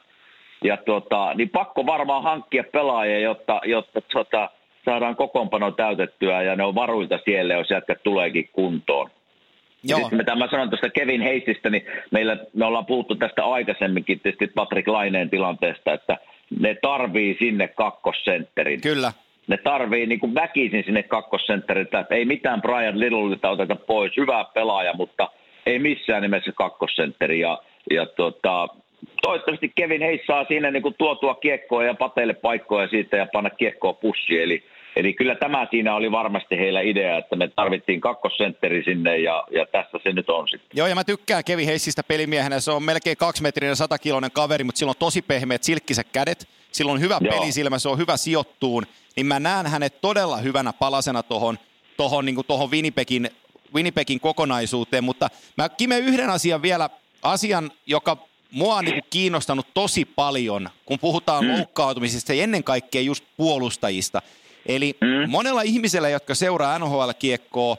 [0.64, 4.50] Ja tuota, niin pakko varmaan hankkia pelaajia, jotta, jotta tuota,
[4.86, 9.10] saadaan kokoonpano täytettyä ja ne on varuilta siellä, jos jätkät tuleekin kuntoon.
[9.84, 10.00] Joo.
[10.00, 14.48] Sitten mitä mä sanon tuosta Kevin Heististä, niin meillä, me ollaan puhuttu tästä aikaisemminkin tietysti
[14.48, 16.18] Patrick Laineen tilanteesta, että
[16.60, 18.82] ne tarvii sinne kakkosentterin.
[18.82, 19.12] Kyllä.
[19.48, 24.46] Ne tarvii niin kuin väkisin sinne kakkosentterin, että ei mitään Brian Littlelta oteta pois, hyvä
[24.54, 25.30] pelaaja, mutta
[25.66, 27.40] ei missään nimessä kakkosentteri.
[27.40, 28.68] Ja, ja tuota,
[29.22, 33.50] toivottavasti Kevin Heis saa siinä niin kuin tuotua kiekkoa ja pateille paikkoja siitä ja panna
[33.50, 34.42] kiekkoa pussiin.
[34.42, 34.64] Eli
[34.96, 39.66] Eli kyllä tämä siinä oli varmasti heillä idea, että me tarvittiin kakkosentteri sinne ja, ja
[39.66, 40.70] tässä se nyt on sitten.
[40.74, 42.60] Joo ja mä tykkään Kevin Heissistä pelimiehenä.
[42.60, 46.48] Se on melkein kaksimetrinen satakiloinen kaveri, mutta sillä on tosi pehmeät silkkiset kädet.
[46.72, 47.40] Sillä on hyvä Joo.
[47.40, 48.86] pelisilmä, se on hyvä sijoittuun.
[49.16, 51.58] Niin mä näen hänet todella hyvänä palasena tuohon
[51.98, 53.30] tohon, niin tohon Winnipegin,
[53.76, 55.04] Winnipegin kokonaisuuteen.
[55.04, 56.90] Mutta mä kime yhden asian vielä,
[57.24, 58.18] asian, joka
[58.54, 61.52] mua on niin kiinnostanut tosi paljon, kun puhutaan mm.
[61.52, 64.22] loukkaantumisista ja ennen kaikkea just puolustajista–
[64.66, 65.30] Eli mm.
[65.30, 67.78] monella ihmisellä, jotka seuraa NHL-kiekkoa,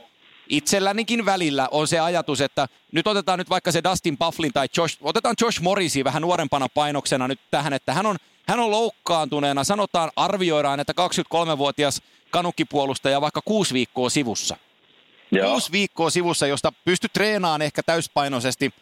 [0.48, 4.98] itsellänikin välillä on se ajatus, että nyt otetaan nyt vaikka se Dustin Bufflin tai Josh,
[5.00, 8.16] otetaan Josh Morrisi vähän nuorempana painoksena nyt tähän, että hän on,
[8.48, 14.56] hän on loukkaantuneena, sanotaan, arvioidaan, että 23-vuotias kanukkipuolustaja vaikka kuusi viikkoa sivussa.
[15.30, 15.50] Joo.
[15.50, 18.74] Kuusi viikkoa sivussa, josta pystyy treenaamaan ehkä täyspainoisesti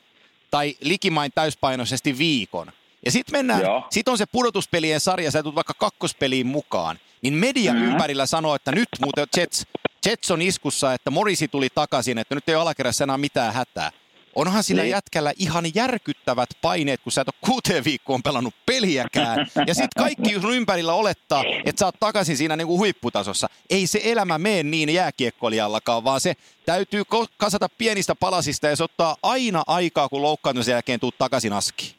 [0.53, 2.73] tai likimain täyspainoisesti viikon.
[3.05, 7.73] Ja sitten mennään, sit on se pudotuspelien sarja, sä tulet vaikka kakkospeliin mukaan niin media
[7.73, 7.89] mm-hmm.
[7.89, 9.67] ympärillä sanoo, että nyt muuten Jets,
[10.07, 13.93] Jets on iskussa, että Morisi tuli takaisin, että nyt ei ole alakerrassa enää mitään hätää.
[14.37, 14.91] Onhan sillä niin.
[14.91, 19.47] jätkällä ihan järkyttävät paineet, kun sä et ole kuuteen viikkoon pelannut peliäkään.
[19.67, 23.49] Ja sitten kaikki sun ympärillä olettaa, että sä oot takaisin siinä niinku huipputasossa.
[23.71, 26.35] Ei se elämä mene niin jääkiekkoilijallakaan, vaan se
[26.67, 27.03] täytyy
[27.37, 31.93] kasata pienistä palasista ja se ottaa aina aikaa, kun loukkaantumisen jälkeen tuut takaisin askiin.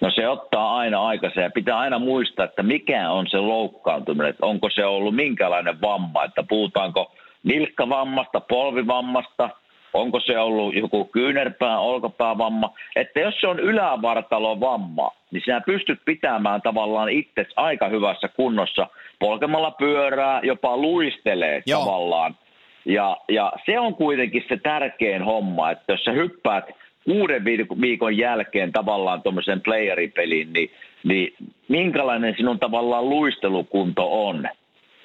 [0.00, 4.46] No se ottaa aina aikansa ja pitää aina muistaa, että mikä on se loukkaantuminen, että
[4.46, 9.50] onko se ollut minkälainen vamma, että puhutaanko nilkkavammasta, polvivammasta,
[9.94, 16.62] onko se ollut joku kyynärpää, olkapäävamma, että jos se on ylävartalovamma, niin sinä pystyt pitämään
[16.62, 18.86] tavallaan itse aika hyvässä kunnossa,
[19.18, 21.80] polkemalla pyörää, jopa luistelee Joo.
[21.80, 22.36] tavallaan.
[22.84, 26.64] Ja, ja se on kuitenkin se tärkein homma, että jos sä hyppäät–
[27.04, 27.44] kuuden
[27.80, 30.70] viikon jälkeen tavallaan tuommoisen playeripelin, niin,
[31.04, 31.34] niin
[31.68, 34.48] minkälainen sinun tavallaan luistelukunto on.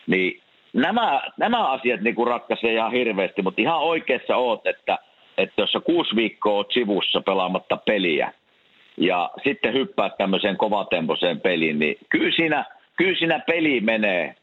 [0.07, 0.41] Niin
[0.73, 4.97] nämä, nämä asiat niin ratkaisee ihan hirveästi, mutta ihan oikeassa oot, että,
[5.37, 8.33] että jos sä kuusi viikkoa oot sivussa pelaamatta peliä
[8.97, 12.65] ja sitten hyppäät tämmöiseen kovatempoiseen peliin, niin kyllä siinä,
[12.97, 14.35] kyllä siinä peli menee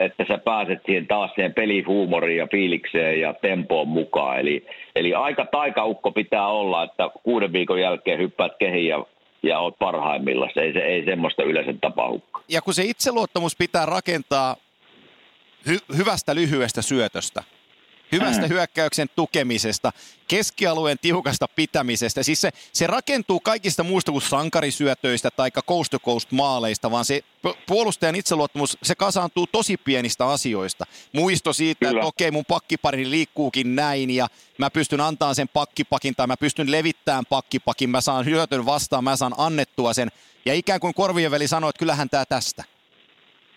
[0.00, 4.40] että sä pääset siihen taas siihen pelihuumoriin ja fiilikseen ja tempoon mukaan.
[4.40, 9.04] Eli, eli aika taikaukko pitää olla, että kuuden viikon jälkeen hyppäät kehiin ja,
[9.42, 10.50] ja oot parhaimmillaan.
[10.56, 12.22] Ei, se, ei semmoista yleensä tapahdu.
[12.48, 14.56] Ja kun se itseluottamus pitää rakentaa
[15.66, 17.44] hy- hyvästä lyhyestä syötöstä,
[18.12, 18.48] hyvästä mm.
[18.48, 19.92] hyökkäyksen tukemisesta,
[20.28, 22.22] keskialueen tiukasta pitämisestä.
[22.22, 27.22] Siis se, se rakentuu kaikista muista kuin sankarisyötöistä tai coast to coast maaleista, vaan se
[27.66, 30.84] puolustajan itseluottamus, se kasaantuu tosi pienistä asioista.
[31.12, 31.98] Muisto siitä, Kyllä.
[31.98, 36.70] että okei, mun pakkipari liikkuukin näin ja mä pystyn antamaan sen pakkipakin tai mä pystyn
[36.70, 40.08] levittämään pakkipakin, mä saan hyötön vastaan, mä saan annettua sen.
[40.46, 42.64] Ja ikään kuin korvien veli sanoi, että kyllähän tämä tästä.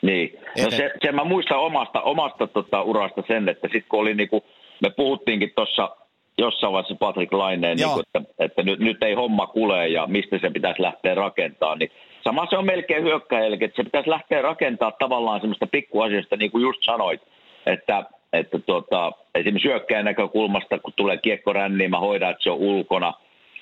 [0.01, 4.13] Niin, no se, se mä muistan omasta, omasta tota urasta sen, että sitten kun oli
[4.13, 4.43] niinku,
[4.81, 5.95] me puhuttiinkin tuossa
[6.37, 10.37] jossain vaiheessa Patrick Laineen, niin kuin, että, että nyt, nyt ei homma kule ja mistä
[10.37, 11.91] se pitäisi lähteä rakentamaan, niin
[12.23, 16.61] sama se on melkein hyökkäjälle, että se pitäisi lähteä rakentamaan tavallaan semmoista pikkuasiasta, niin kuin
[16.61, 17.21] just sanoit,
[17.65, 22.57] että, että tuota, esimerkiksi hyökkäjän näkökulmasta, kun tulee kiekko ränniin, mä hoidan, että se on
[22.57, 23.13] ulkona,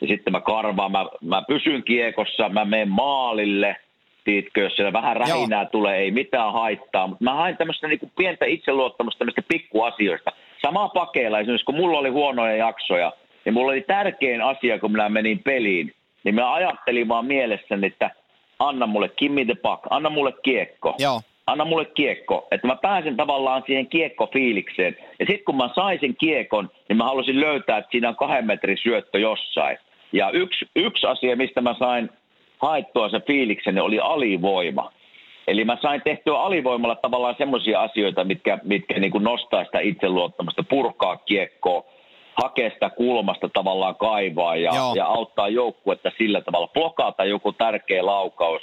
[0.01, 3.75] ja sitten mä karvaan, mä, mä pysyn kiekossa, mä menen maalille–
[4.57, 5.69] jos siellä vähän rähinää Joo.
[5.71, 7.07] tulee, ei mitään haittaa.
[7.07, 10.31] Mutta mä hain tämmöistä niinku pientä itseluottamusta tämmöistä pikkuasioista.
[10.61, 13.13] Sama pakeilla, esimerkiksi kun mulla oli huonoja jaksoja,
[13.45, 18.11] niin mulla oli tärkein asia, kun minä menin peliin, niin mä ajattelin vaan mielessäni, että
[18.59, 20.95] anna mulle Kimmi the puck, anna mulle kiekko.
[20.99, 21.21] Joo.
[21.47, 24.97] Anna mulle kiekko, että mä pääsen tavallaan siihen kiekkofiilikseen.
[25.19, 28.77] Ja sitten kun mä saisin kiekon, niin mä halusin löytää, että siinä on kahden metrin
[28.77, 29.77] syöttö jossain.
[30.11, 32.09] Ja yksi, yksi asia, mistä mä sain
[32.59, 34.91] haettua se fiilikseni oli alivoima.
[35.47, 40.63] Eli mä sain tehtyä alivoimalla tavallaan semmoisia asioita, mitkä, mitkä niin kuin nostaa sitä itseluottamusta,
[40.63, 41.83] purkaa kiekkoa,
[42.43, 48.61] hakea sitä kulmasta tavallaan kaivaa ja, ja auttaa joukkuetta sillä tavalla, blokata joku tärkeä laukaus.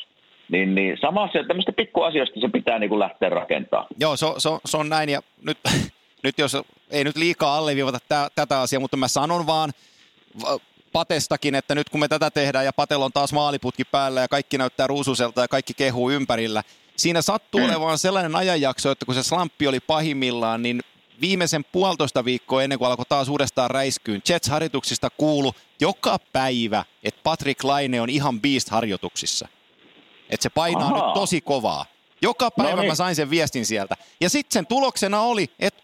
[0.49, 3.87] Niin, niin sama asia, tämmöistä pikkuasioista se pitää niin kuin lähteä rakentamaan.
[4.01, 5.59] Joo, se, se, se on näin ja nyt,
[6.25, 6.57] nyt jos
[6.91, 7.99] ei nyt liikaa alleviivata
[8.35, 9.73] tätä asiaa, mutta mä sanon vaan,
[10.97, 14.59] Patestakin, että nyt kun me tätä tehdään ja Patel on taas maaliputki päällä ja kaikki
[14.59, 16.63] näyttää ruususelta ja kaikki kehuu ympärillä.
[16.97, 17.67] Siinä sattuu mm.
[17.67, 20.83] olemaan sellainen ajanjakso, että kun se slampi oli pahimmillaan, niin
[21.21, 27.65] viimeisen puolitoista viikkoa ennen kuin alkoi taas uudestaan räiskyyn, Jets-harjoituksista kuulu joka päivä, että Patrick
[27.65, 29.49] Laine on ihan beast-harjoituksissa.
[30.31, 30.95] Että se painaa Aha.
[30.95, 31.87] nyt tosi kovaa.
[32.23, 32.91] Joka päivä no niin.
[32.91, 33.97] mä sain sen viestin sieltä.
[34.21, 35.83] Ja sitten sen tuloksena oli, että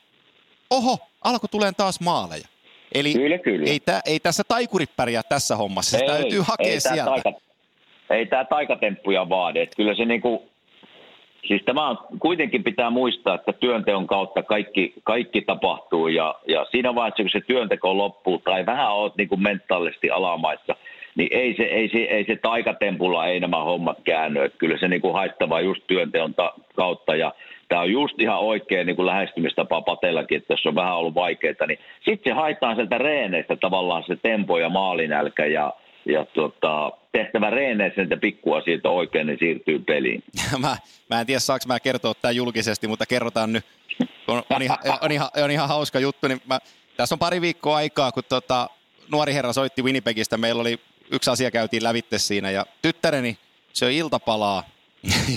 [0.71, 2.52] oho, alkoi tulee taas maaleja.
[2.95, 3.71] Eli kyllä, kyllä.
[3.71, 7.05] Ei, tää, ei tässä taikuri pärjää tässä hommassa, se ei, täytyy hakea ei sieltä.
[7.05, 7.33] Taika,
[8.11, 10.43] ei tämä taikatemppuja vaade, että kyllä se niinku,
[11.47, 16.95] siis tämä on, kuitenkin pitää muistaa, että työnteon kautta kaikki, kaikki tapahtuu ja, ja siinä
[16.95, 20.77] vaiheessa, kun se työnteko loppuu tai vähän oot niinku mentaalisesti alamaissa,
[21.15, 24.45] niin ei se, ei se, ei se taikatempulla ei nämä hommat käänny.
[24.45, 27.33] Että kyllä se niinku haittavaa just työnteon ta- kautta ja
[27.73, 31.67] tämä on just ihan oikein niin kuin lähestymistapa Patellakin, että jos on vähän ollut vaikeaa,
[31.67, 35.73] niin sitten se haetaan sieltä reeneistä tavallaan se tempo ja maalinälkä ja,
[36.07, 40.23] ja tota, tehtävä reeneissä niitä pikkuasioita oikein, niin siirtyy peliin.
[40.59, 40.77] mä,
[41.11, 43.65] mä en tiedä, saanko mä kertoa tämä julkisesti, mutta kerrotaan nyt.
[44.29, 46.29] On, on, ihan, on, ihan, on ihan hauska juttu.
[46.29, 46.59] Niin mä,
[46.97, 48.71] tässä on pari viikkoa aikaa, kun tota,
[49.13, 50.37] nuori herra soitti Winnipegistä.
[50.37, 50.81] Meillä oli
[51.11, 53.39] yksi asia käytiin lävitte siinä ja tyttäreni
[53.73, 54.63] se on iltapalaa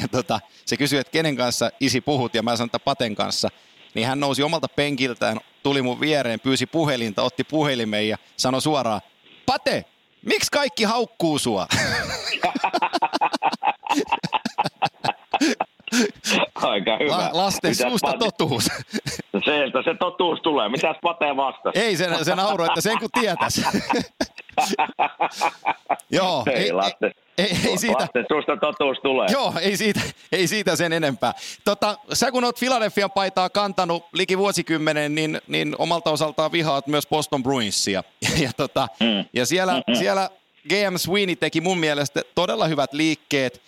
[0.02, 3.50] ja tota, se kysyi, että kenen kanssa isi puhut, ja mä sanoin, että Paten kanssa.
[3.94, 9.02] Niin hän nousi omalta penkiltään, tuli mun viereen, pyysi puhelinta, otti puhelimen ja sanoi suoraan,
[9.46, 9.86] Pate,
[10.26, 11.68] miksi kaikki haukkuu sua?
[16.56, 17.18] Aika hyvä.
[17.18, 18.26] La- lasten Mitäs suusta Pate?
[18.26, 18.68] totuus.
[19.46, 20.70] Sieltä se totuus tulee.
[20.70, 21.80] Mitäs Pate vastasi?
[21.80, 23.62] Ei, sen, sen nauroi, että sen kun tietäisi.
[26.12, 26.44] Joo.
[26.48, 28.00] Ei, ei, lasten, ei, ei siitä.
[28.00, 29.28] Lasten suusta totuus tulee.
[29.32, 31.34] Joo, ei siitä, ei siitä sen enempää.
[31.66, 37.08] Tota, sä kun oot Philadelphian paitaa kantanut liki vuosikymmenen, niin, niin omalta osaltaan vihaat myös
[37.08, 38.04] Boston Bruinsia.
[38.22, 39.26] Ja, ja, tota, mm.
[39.34, 39.96] ja siellä, mm-hmm.
[39.96, 40.30] siellä
[40.70, 43.62] GM Sweeney teki mun mielestä todella hyvät liikkeet.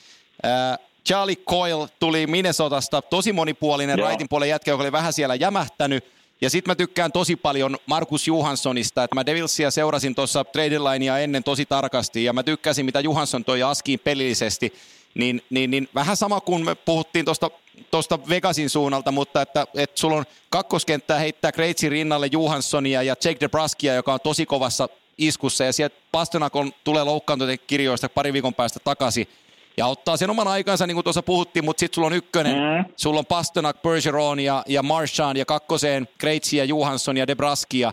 [0.46, 4.08] Äh, Charlie Coyle tuli Minnesotasta, tosi monipuolinen Joo.
[4.08, 6.17] raitin puolen jätkä, joka oli vähän siellä jämähtänyt.
[6.42, 11.20] Ja sitten mä tykkään tosi paljon Markus Johanssonista, että mä Devilsia seurasin tuossa trade linea
[11.20, 14.74] ennen tosi tarkasti ja mä tykkäsin mitä Johansson toi askiin pelillisesti.
[15.16, 17.52] Niin, niin, niin vähän sama kuin me puhuttiin tuosta
[17.92, 23.38] tuosta Vegasin suunnalta, mutta että, että sulla on kakkoskenttää heittää Kreitsin rinnalle Johanssonia ja Jake
[23.40, 28.80] DeBruskia, joka on tosi kovassa iskussa ja sieltä Pastonakon tulee loukkaantuneiden kirjoista pari viikon päästä
[28.80, 29.28] takaisin
[29.78, 32.86] ja ottaa sen oman aikansa, niin kuin tuossa puhuttiin, mutta sitten sulla on ykkönen, mm.
[32.96, 37.92] sulla on Pasternak, Bergeron ja, ja Marchand ja kakkoseen Kreitsi ja Johansson ja Debraskia.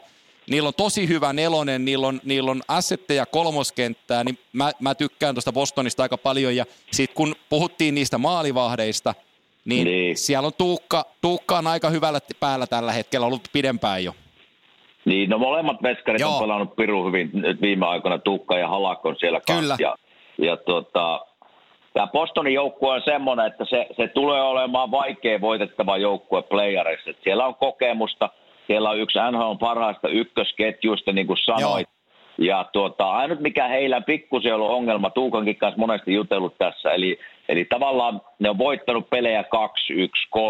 [0.50, 5.34] Niillä on tosi hyvä nelonen, niillä on, niillä on assetteja kolmoskenttää, niin mä, mä tykkään
[5.34, 6.56] tuosta Bostonista aika paljon.
[6.56, 9.14] Ja sitten kun puhuttiin niistä maalivahdeista,
[9.64, 10.16] niin, niin.
[10.16, 14.14] siellä on Tuukka, Tuukka on aika hyvällä päällä tällä hetkellä, ollut pidempään jo.
[15.04, 16.34] Niin, no molemmat veskarit Joo.
[16.34, 19.58] on pelannut piru hyvin nyt viime aikoina, Tuukka ja Halak on siellä Kyllä.
[19.60, 19.82] kanssa.
[19.82, 19.96] Ja,
[20.38, 21.26] ja tuota,
[21.94, 27.11] Tämä Bostonin joukkue on semmoinen, että se, se tulee olemaan vaikea voitettava joukkue playerissa.
[27.24, 28.28] Siellä on kokemusta,
[28.66, 31.88] siellä on yksi NHL parhaista ykkösketjuista, niin kuin sanoit.
[31.88, 31.94] Joo.
[32.38, 37.64] Ja tuota, ainut mikä heillä pikkusen ollut ongelma, Tuukankin kanssa monesti jutellut tässä, eli, eli
[37.64, 39.46] tavallaan ne on voittanut pelejä 2-1,
[40.37, 40.40] 3-2,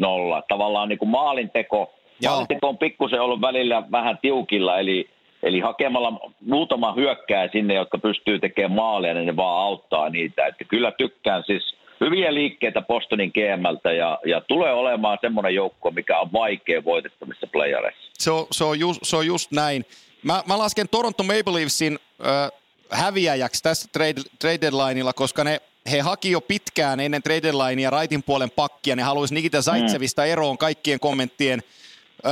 [0.00, 0.42] 1-0.
[0.48, 1.92] Tavallaan niin kuin maalinteko,
[2.24, 5.08] maalinteko on pikkusen ollut välillä vähän tiukilla, eli
[5.42, 10.46] Eli hakemalla muutama hyökkää sinne, jotka pystyy tekemään maaleja, niin ne vaan auttaa niitä.
[10.46, 16.18] Että kyllä tykkään siis hyviä liikkeitä Bostonin GMltä ja, ja tulee olemaan semmoinen joukko, mikä
[16.18, 18.10] on vaikea voitettavissa playereissa.
[18.18, 19.84] Se on, se on, just, se on just näin.
[20.22, 22.50] Mä, mä lasken Toronto Maple Leafsin äh,
[22.90, 25.60] häviäjäksi tässä trade, trade deadlineilla, koska ne
[25.92, 28.96] he haki jo pitkään ennen trade deadlinea raitin puolen pakkia.
[28.96, 30.28] Ne haluaisi Nikita Zaitsevista mm.
[30.28, 31.62] eroon kaikkien kommenttien–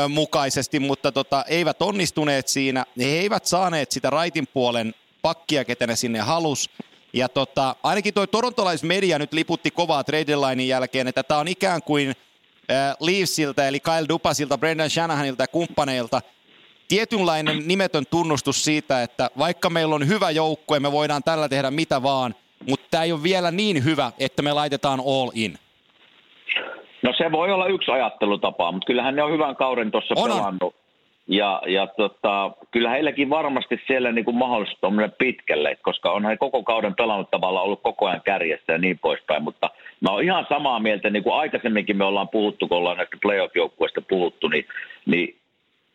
[0.09, 2.85] mukaisesti, mutta tota, eivät onnistuneet siinä.
[2.99, 6.71] He eivät saaneet sitä raitin puolen pakkia, ketä ne sinne halus.
[7.13, 11.83] Ja tota, ainakin toi torontolaismedia nyt liputti kovaa trade linein jälkeen, että tämä on ikään
[11.83, 16.23] kuin äh, Leafsiltä eli Kyle Dupasilta, Brendan Shanahanilta ja kumppaneilta
[16.89, 22.03] tietynlainen nimetön tunnustus siitä, että vaikka meillä on hyvä joukkue, me voidaan tällä tehdä mitä
[22.03, 22.35] vaan,
[22.69, 25.59] mutta tämä ei ole vielä niin hyvä, että me laitetaan all in.
[27.03, 30.75] No se voi olla yksi ajattelutapa, mutta kyllähän ne on hyvän kauden tuossa pelannut.
[31.31, 36.37] Ja, ja tota, kyllä heilläkin varmasti siellä niin kuin mahdollisuus on pitkälle, koska on he
[36.37, 39.43] koko kauden pelannut tavallaan ollut koko ajan kärjessä ja niin poispäin.
[39.43, 39.71] Mutta
[40.01, 44.01] mä oon ihan samaa mieltä, niin kuin aikaisemminkin me ollaan puhuttu, kun ollaan näistä playoff-joukkueista
[44.09, 44.65] puhuttu, niin,
[45.07, 45.39] niin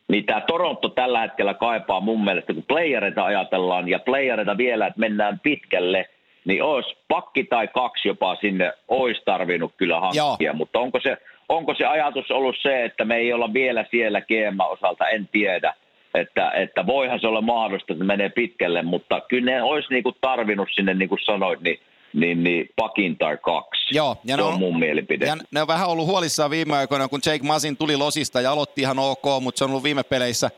[0.08, 5.00] niin tämä Toronto tällä hetkellä kaipaa mun mielestä, kun playereita ajatellaan ja playereita vielä, että
[5.00, 6.08] mennään pitkälle,
[6.44, 10.54] niin olisi pakki tai kaksi jopa sinne olisi tarvinnut kyllä hankkia, Joo.
[10.54, 11.16] mutta onko se,
[11.48, 15.74] onko se ajatus ollut se, että me ei olla vielä siellä GM-osalta, en tiedä.
[16.14, 20.16] että, että voihan se olla mahdollista, että menee pitkälle, mutta kyllä ne olisi niin kuin
[20.20, 21.80] tarvinnut sinne, niin kuin sanoit, niin
[22.14, 23.96] niin, niin pakin tai kaksi.
[23.96, 25.26] Joo, ja se on, on mun mielipide.
[25.26, 28.80] Ja ne on vähän ollut huolissaan viime aikoina, kun Jake Masin tuli losista ja aloitti
[28.80, 30.50] ihan ok, mutta se on ollut viime peleissä,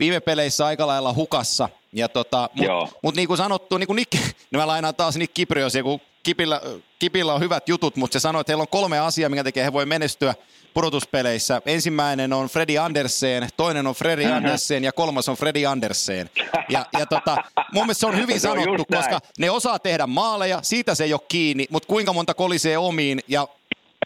[0.00, 1.68] viime peleissä aika lailla hukassa.
[1.92, 5.34] Ja tota, mutta mut niin kuin sanottu, niin kuin Nick, niin mä lainaan taas Nick
[5.34, 6.60] Kipriosia, kun Kipillä,
[6.98, 9.72] Kipillä on hyvät jutut, mutta se sanoi, että heillä on kolme asiaa, mikä tekee he
[9.72, 10.34] voi menestyä
[10.74, 11.62] pudotuspeleissä.
[11.66, 14.36] Ensimmäinen on Freddy Andersen, toinen on Freddy mm-hmm.
[14.36, 16.30] Andersen ja kolmas on Freddy Andersen.
[16.68, 17.36] Ja, ja tota,
[17.72, 21.20] mun mielestä se on hyvin sanottu, koska ne osaa tehdä maaleja, siitä se ei ole
[21.28, 23.48] kiinni, mutta kuinka monta kolisee omiin ja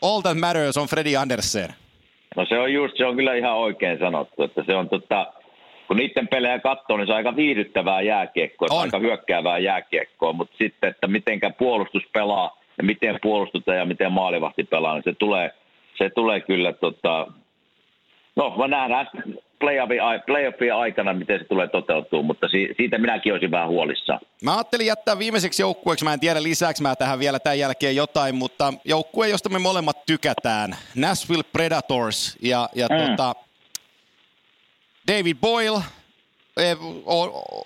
[0.02, 1.74] all that matters on Freddy Andersen.
[2.36, 5.32] No se on just, se on kyllä ihan oikein sanottu, että se on tota,
[5.88, 8.80] kun niiden pelejä katsoo, niin se on aika viihdyttävää jääkiekkoa, on.
[8.80, 14.64] aika hyökkäävää jääkiekkoa, mutta sitten, että mitenkä puolustus pelaa ja miten puolustutaan ja miten maalivahti
[14.64, 15.50] pelaa, niin se tulee,
[15.98, 17.26] se tulee kyllä, tota,
[18.36, 19.08] no mä nähdään
[20.26, 24.20] playoffien aikana, miten se tulee toteutua, mutta siitä minäkin olisin vähän huolissaan.
[24.42, 28.34] Mä ajattelin jättää viimeiseksi joukkueeksi, mä en tiedä lisäksi mä tähän vielä tämän jälkeen jotain,
[28.34, 33.10] mutta joukkue, josta me molemmat tykätään, Nashville Predators ja, ja mm.
[33.10, 33.34] tota,
[35.08, 35.80] David Boyle,
[36.56, 36.76] eh,
[37.06, 37.64] o, o,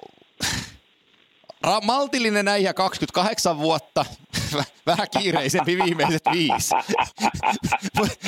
[1.65, 4.05] ra, maltillinen äijä 28 vuotta,
[4.87, 6.75] vähän kiireisempi viimeiset viisi.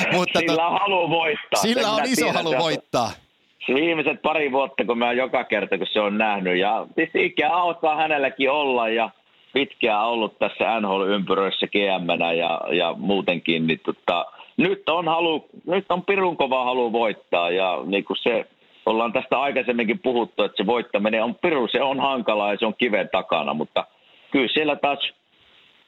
[0.13, 1.61] Mutta sillä on halu voittaa.
[1.61, 3.11] Sillä on iso halu voittaa.
[3.73, 6.59] Viimeiset pari vuotta, kun mä joka kerta, kun se on nähnyt.
[6.59, 9.09] Ja tietysti ikä alkaa hänelläkin olla ja
[9.53, 13.67] pitkään ollut tässä NHL-ympyröissä gm ja, ja muutenkin.
[13.67, 14.25] Niin tota,
[14.57, 18.45] nyt, on halu, nyt on pirun kova halu voittaa ja niin kuin se
[18.85, 22.75] ollaan tästä aikaisemminkin puhuttu, että se voittaminen on piru, se on hankalaa ja se on
[22.75, 23.87] kiven takana, mutta
[24.31, 24.99] kyllä siellä taas,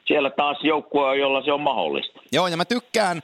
[0.05, 2.19] siellä taas joukkue jolla se on mahdollista.
[2.31, 3.21] Joo, ja mä tykkään,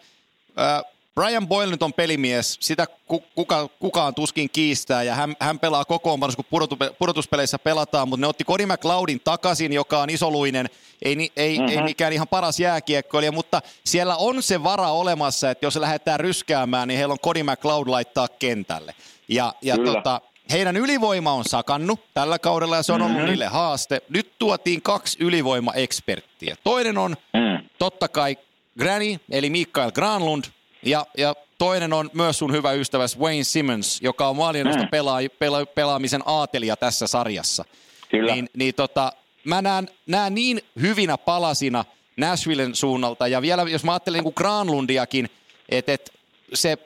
[0.59, 0.84] äh,
[1.15, 2.88] Brian Boyle nyt on pelimies, sitä
[3.36, 8.28] kuka, kukaan tuskin kiistää, ja hän, hän pelaa kokoonpanossa, kun pudotu, pudotuspeleissä pelataan, mutta ne
[8.28, 10.70] otti Cody McLeodin takaisin, joka on isoluinen,
[11.01, 11.78] ei, ei, mm-hmm.
[11.78, 16.88] ei mikään ihan paras jääkiekkoilija, mutta siellä on se vara olemassa, että jos lähdetään ryskäämään,
[16.88, 18.93] niin heillä on Cody McLeod laittaa kentälle.
[19.30, 20.21] Ja, ja tota,
[20.51, 23.30] heidän ylivoima on sakannut tällä kaudella ja se on ollut mm-hmm.
[23.30, 24.01] niille haaste.
[24.09, 26.55] Nyt tuotiin kaksi ylivoimaeksperttiä.
[26.63, 27.69] Toinen on mm.
[27.80, 28.38] totta kai
[28.80, 30.43] Granny, eli Mikael Granlund,
[30.84, 34.89] ja, ja toinen on myös sun hyvä ystäväs Wayne Simmons, joka on maalienosta mm.
[34.89, 37.65] pelaa, pela, pelaamisen aatelija tässä sarjassa.
[38.11, 38.34] Kyllä.
[38.34, 39.13] Niin, niin tota,
[39.43, 41.86] mä näen, näen niin hyvinä palasina
[42.17, 45.30] Nashvillen suunnalta, ja vielä jos mä ajattelen niin Granlundiakin,
[45.69, 46.11] että et
[46.53, 46.77] se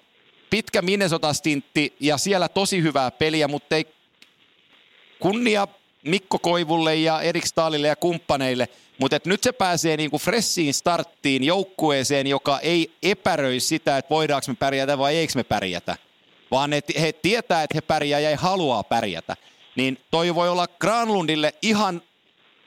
[0.53, 3.87] pitkä Minnesota-stintti ja siellä tosi hyvää peliä, mutta ei
[5.19, 5.67] kunnia
[6.03, 11.43] Mikko Koivulle ja Erik Staalille ja kumppaneille, mutta et nyt se pääsee niinku fressiin starttiin
[11.43, 15.95] joukkueeseen, joka ei epäröi sitä, että voidaanko me pärjätä vai eikö me pärjätä,
[16.51, 19.35] vaan et he tietää, että he pärjää ja he haluaa pärjätä.
[19.75, 22.01] Niin toi voi olla Granlundille ihan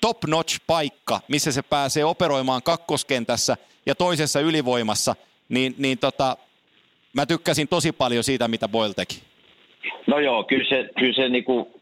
[0.01, 3.57] top-notch paikka, missä se pääsee operoimaan kakkoskentässä
[3.87, 5.17] ja toisessa ylivoimassa,
[5.49, 6.37] niin, niin tota,
[7.17, 9.23] mä tykkäsin tosi paljon siitä, mitä Boyle teki.
[10.07, 11.81] No joo, kyllä se, kyllä se niinku,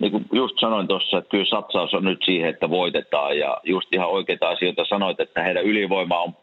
[0.00, 3.38] niinku just sanoin tuossa, että kyllä satsaus on nyt siihen, että voitetaan.
[3.38, 6.36] Ja just ihan oikeita asioita sanoit, että heidän ylivoima on,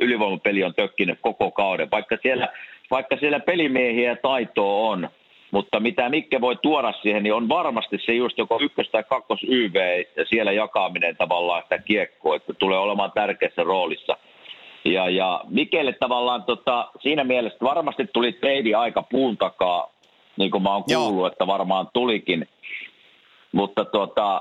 [0.00, 2.48] ylivoimapeli on tökkinyt koko kauden, vaikka siellä,
[2.90, 5.08] vaikka siellä pelimiehiä taitoa on,
[5.50, 9.40] mutta mitä Mikke voi tuoda siihen, niin on varmasti se just joko ykkös- tai kakkos
[9.48, 14.16] YV ja siellä jakaminen tavallaan sitä kiekkoa, että tulee olemaan tärkeässä roolissa–
[14.84, 19.90] ja, ja Mikelle tavallaan tota, siinä mielessä varmasti tuli teidi aika puun takaa,
[20.36, 21.26] niin kuin mä oon kuullut, Joo.
[21.26, 22.48] että varmaan tulikin.
[23.52, 24.40] Mutta tota,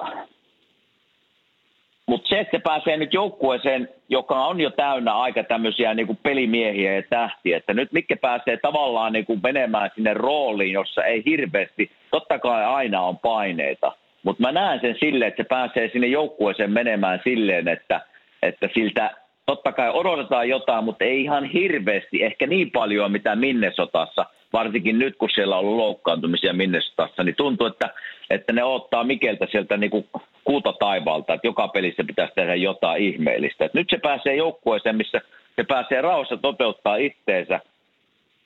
[2.06, 6.20] mutta se, että se pääsee nyt joukkueeseen, joka on jo täynnä aika tämmöisiä niin kuin
[6.24, 11.24] pelimiehiä ja tähtiä, että nyt Mikke pääsee tavallaan niin kuin menemään sinne rooliin, jossa ei
[11.26, 13.92] hirveästi, totta kai aina on paineita,
[14.24, 18.02] mutta mä näen sen silleen, että se pääsee sinne joukkueeseen menemään silleen, että,
[18.42, 24.26] että siltä totta kai odotetaan jotain, mutta ei ihan hirveästi, ehkä niin paljon mitä Minnesotassa,
[24.54, 27.90] varsinkin nyt kun siellä on ollut loukkaantumisia Minnesotassa, niin tuntuu, että,
[28.30, 30.08] että ne ottaa Mikeltä sieltä niin kuin
[30.44, 33.66] kuuta taivaalta, että joka pelissä pitäisi tehdä jotain ihmeellistä.
[33.66, 35.22] Et nyt se pääsee joukkueeseen, missä
[35.56, 37.60] se pääsee rauhassa toteuttaa itteensä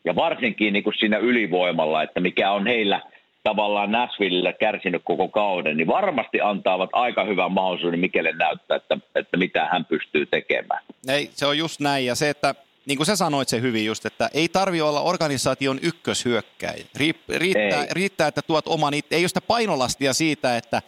[0.05, 3.01] ja varsinkin niin kuin siinä ylivoimalla, että mikä on heillä–
[3.43, 9.37] tavallaan Nashville kärsinyt koko kauden, niin varmasti antaavat aika hyvän mahdollisuuden Mikelle näyttää, että, että
[9.37, 10.83] mitä hän pystyy tekemään.
[11.07, 12.05] Ei, se on just näin.
[12.05, 15.79] Ja se, että niin kuin sä sanoit se hyvin just, että ei tarvi olla organisaation
[15.81, 16.85] ykköshyökkäjä.
[16.97, 17.87] Riittää, ei.
[17.91, 20.81] riittää, että tuot oman, ei ole sitä painolastia siitä, että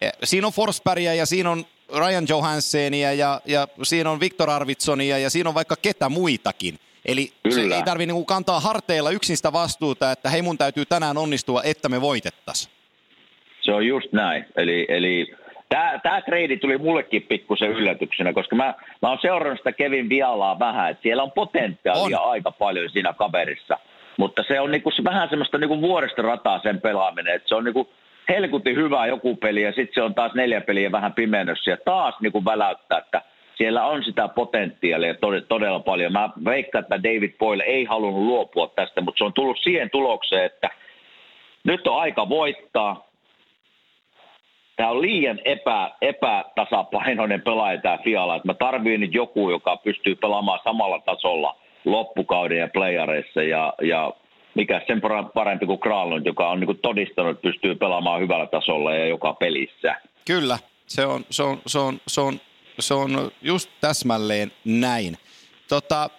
[0.00, 1.64] e, siinä on Forsbergia ja siinä on
[1.98, 6.78] Ryan Johanssenia ja, ja siinä on Viktor Arvidsonia ja siinä on vaikka ketä muitakin.
[7.06, 7.54] Eli Kyllä.
[7.54, 11.62] se ei tarvitse niinku kantaa harteilla yksin sitä vastuuta, että hei mun täytyy tänään onnistua,
[11.62, 12.72] että me voitettaisiin.
[13.60, 14.46] Se on just näin.
[14.56, 15.34] Eli, eli
[15.68, 20.58] tämä, tämä trade tuli mullekin pikkusen yllätyksenä, koska mä, mä oon seurannut sitä Kevin Vialaa
[20.58, 22.30] vähän, että siellä on potentiaalia on.
[22.30, 23.78] aika paljon siinä kaverissa.
[24.16, 27.88] Mutta se on niinku vähän semmoista niinku vuoristorataa sen pelaaminen, että se on niinku
[28.28, 32.14] helkutin hyvä joku peli ja sitten se on taas neljä peliä vähän pimennössä ja taas
[32.20, 33.22] niinku väläyttää, että
[33.58, 35.14] siellä on sitä potentiaalia
[35.48, 36.12] todella paljon.
[36.12, 40.44] Mä veikkaan, että David Boyle ei halunnut luopua tästä, mutta se on tullut siihen tulokseen,
[40.44, 40.70] että
[41.64, 43.08] nyt on aika voittaa.
[44.76, 50.14] Tämä on liian epä, epätasapainoinen pelaaja tämä Fiala, että mä tarviin nyt joku, joka pystyy
[50.14, 54.12] pelaamaan samalla tasolla loppukauden ja playareissa ja, ja
[54.54, 55.00] mikä sen
[55.34, 59.94] parempi kuin Kralund, joka on niin todistanut, että pystyy pelaamaan hyvällä tasolla ja joka pelissä.
[60.26, 62.40] Kyllä, se on, se on, se on, se on,
[62.80, 65.18] se on just täsmälleen näin.
[65.68, 66.10] Tota,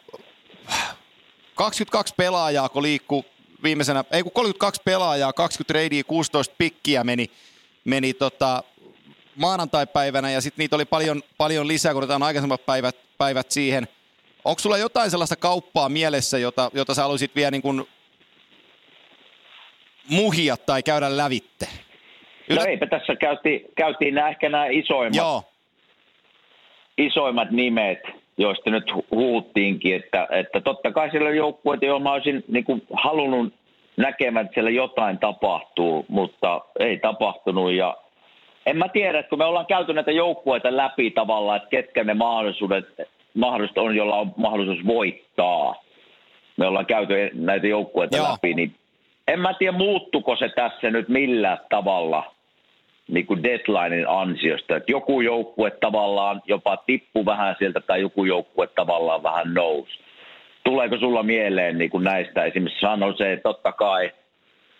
[1.55, 3.25] 22 pelaajaa, kun liikkuu
[3.63, 7.25] viimeisenä, ei kun 32 pelaajaa, 20 reidiä, 16 pikkiä meni,
[7.85, 8.63] meni tota,
[9.35, 13.87] maanantai-päivänä ja sitten niitä oli paljon, paljon lisää, kun otetaan aikaisemmat päivät, päivät siihen.
[14.45, 17.87] Onko sulla jotain sellaista kauppaa mielessä, jota, jota sä haluaisit vielä niin kuin
[20.09, 21.67] muhia tai käydä lävitte?
[22.49, 22.61] Ylä...
[22.61, 25.43] No eipä tässä käytiin, käytiin nämä, ehkä nämä isoimmat, Joo.
[26.99, 27.99] Isoimmat nimet,
[28.37, 32.81] joista nyt huuttiinkin, että, että totta kai siellä on joukkueita, joilla mä olisin niin kuin
[32.93, 33.53] halunnut
[33.97, 37.97] näkemään, että siellä jotain tapahtuu, mutta ei tapahtunut ja
[38.65, 42.13] en mä tiedä, että kun me ollaan käyty näitä joukkueita läpi tavallaan, että ketkä ne
[42.13, 42.85] mahdollisuudet,
[43.33, 45.75] mahdollisuudet on, jolla on mahdollisuus voittaa.
[46.57, 48.31] Me ollaan käyty näitä joukkueita Joo.
[48.31, 48.75] läpi, niin
[49.27, 52.23] en mä tiedä muuttuko se tässä nyt millään tavalla–
[53.09, 54.75] niin kuin deadlinein ansiosta.
[54.75, 59.99] Että joku joukkue tavallaan jopa tippu vähän sieltä tai joku joukkue tavallaan vähän nousi.
[60.63, 64.11] Tuleeko sulla mieleen niin kuin näistä esimerkiksi sano se, totta kai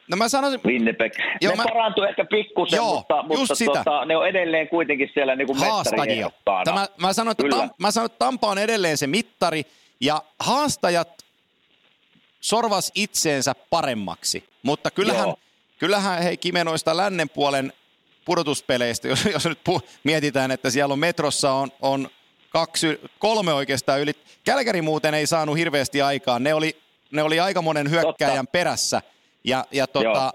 [0.09, 0.59] No mä sanoisin...
[0.65, 1.13] Winnipeg.
[1.41, 1.63] Joo, ne mä...
[1.63, 6.31] parantuu ehkä pikkusen, Joo, mutta, mutta tota, ne on edelleen kuitenkin siellä niin kuin Haastajia.
[6.73, 9.63] Mä, mä, sanon, että Tam, mä sanon, että Tampa on edelleen se mittari,
[10.01, 11.09] ja haastajat
[12.41, 14.43] sorvas itseensä paremmaksi.
[14.63, 15.33] Mutta kyllähän,
[15.79, 17.73] kyllähän hei Kimenoista lännen puolen
[18.29, 22.09] pudotuspeleistä, jos, jos nyt pu, mietitään, että siellä on metrossa on, on
[22.49, 24.13] kaksi, kolme oikeastaan yli.
[24.43, 26.39] Kälkäri muuten ei saanut hirveästi aikaa.
[26.39, 26.77] Ne oli,
[27.11, 28.51] ne oli aika monen hyökkäjän Totta.
[28.51, 29.01] perässä.
[29.43, 30.33] Ja, ja tota,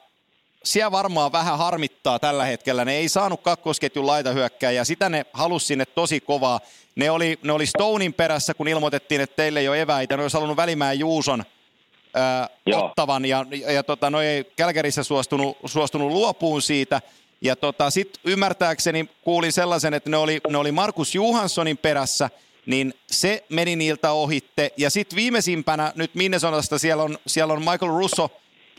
[0.65, 2.85] siellä varmaan vähän harmittaa tällä hetkellä.
[2.85, 4.85] Ne ei saanut kakkosketjun laitahyökkääjää.
[4.85, 6.61] Sitä ne halusi sinne tosi kovaa.
[6.95, 10.17] Ne oli, ne oli Stonein perässä, kun ilmoitettiin, että teille ei ole eväitä.
[10.17, 11.45] Ne olisi halunnut Välimään Juuson
[12.15, 13.25] ää, ottavan.
[13.25, 17.01] Ja, ja, ja tota, no ei Kälkärissä suostunut, suostunut luopuun siitä–
[17.45, 22.31] ja tota, sitten ymmärtääkseni kuulin sellaisen, että ne oli, ne oli Markus Johanssonin perässä,
[22.67, 24.73] niin se meni niiltä ohitte.
[24.77, 28.31] Ja sitten viimeisimpänä nyt Minnesotasta siellä on, siellä on Michael Russo,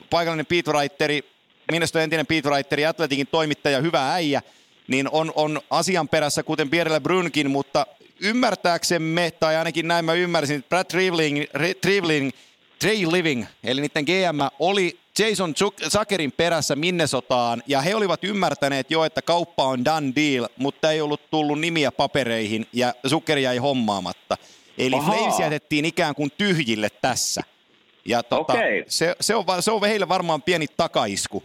[0.09, 1.23] paikallinen beatwriteri,
[1.71, 4.41] Minnesota entinen beatwriteri, Atletikin toimittaja, hyvä äijä,
[4.87, 7.87] niin on, on asian perässä, kuten Pierre Brunkin, mutta
[8.19, 11.43] ymmärtääksemme, tai ainakin näin mä ymmärsin, että Brad Trivling,
[11.81, 12.31] Trivling,
[12.79, 15.53] Trey Living, eli niiden GM, oli Jason
[15.89, 21.01] Zuckerin perässä Minnesotaan, ja he olivat ymmärtäneet jo, että kauppa on done deal, mutta ei
[21.01, 24.37] ollut tullut nimiä papereihin, ja Zucker jäi hommaamatta.
[24.77, 25.15] Eli Ahaa.
[25.15, 27.41] Flames jätettiin ikään kuin tyhjille tässä.
[28.05, 28.83] Ja tota, okay.
[28.87, 31.43] se, se, on, se on heille varmaan pieni takaisku.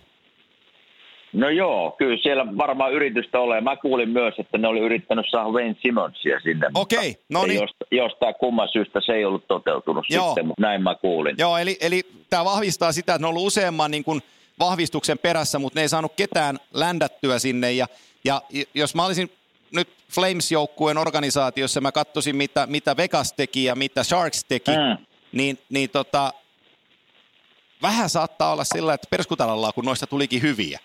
[1.33, 3.61] No joo, kyllä siellä varmaan yritystä ole.
[3.61, 6.66] Mä kuulin myös, että ne oli yrittänyt saada Wayne Simonsia sinne.
[6.74, 7.61] Okei, no niin.
[7.61, 10.26] Josta, jostain kumman syystä se ei ollut toteutunut joo.
[10.26, 11.35] sitten, mutta näin mä kuulin.
[11.39, 14.22] Joo, eli, eli tämä vahvistaa sitä, että ne on ollut useamman niin kuin
[14.59, 17.72] vahvistuksen perässä, mutta ne ei saanut ketään ländättyä sinne.
[17.72, 17.87] Ja,
[18.24, 18.43] ja
[18.74, 19.31] jos mä olisin
[19.70, 25.05] nyt Flames-joukkueen organisaatiossa, mä katsoisin mitä, mitä Vegas teki ja mitä Sharks teki, mm.
[25.33, 26.33] niin, niin tota,
[27.83, 30.78] vähän saattaa olla sillä, että perskutalalla, kun noista tulikin hyviä.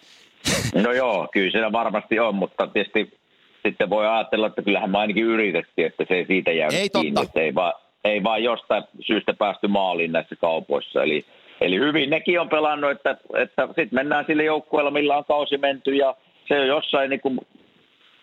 [0.83, 3.17] No joo, kyllä siinä varmasti on, mutta tietysti
[3.65, 7.11] sitten voi ajatella, että kyllähän me ainakin yritettiin, että se ei siitä jää ei kiinni,
[7.11, 7.29] totta.
[7.29, 7.73] että ei vaan,
[8.03, 11.03] ei vaan jostain syystä päästy maaliin näissä kaupoissa.
[11.03, 11.25] Eli,
[11.61, 15.95] eli hyvin nekin on pelannut, että, että sitten mennään sille joukkueella, millä on kausi menty
[15.95, 16.15] ja
[16.47, 17.39] se on jossain niin kuin,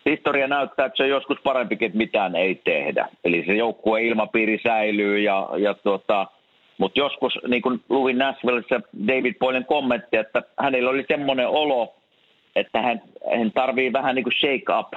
[0.05, 3.07] historia näyttää, että se on joskus parempikin, että mitään ei tehdä.
[3.23, 6.27] Eli se joukkueen ilmapiiri säilyy ja, ja tuota,
[6.77, 11.95] mutta joskus, niin kuin luin Nashvillessä David Boylen kommentti, että hänellä oli semmoinen olo,
[12.55, 13.01] että hän,
[13.37, 14.93] hän tarvii vähän niin kuin shake up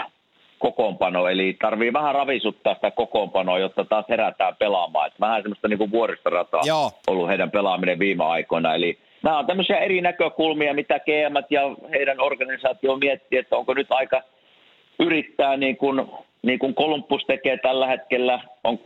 [0.58, 5.06] kokoonpano, eli tarvii vähän ravisuttaa sitä kokoonpanoa, jotta taas herätään pelaamaan.
[5.06, 6.90] Että vähän semmoista niin kuin vuoristorataa Joo.
[7.06, 8.74] ollut heidän pelaaminen viime aikoina.
[8.74, 13.86] Eli nämä on tämmöisiä eri näkökulmia, mitä GM ja heidän organisaatio miettii, että onko nyt
[13.90, 14.22] aika
[14.98, 16.06] yrittää niin kuin,
[16.42, 18.78] niin kuin Columbus tekee tällä hetkellä, on,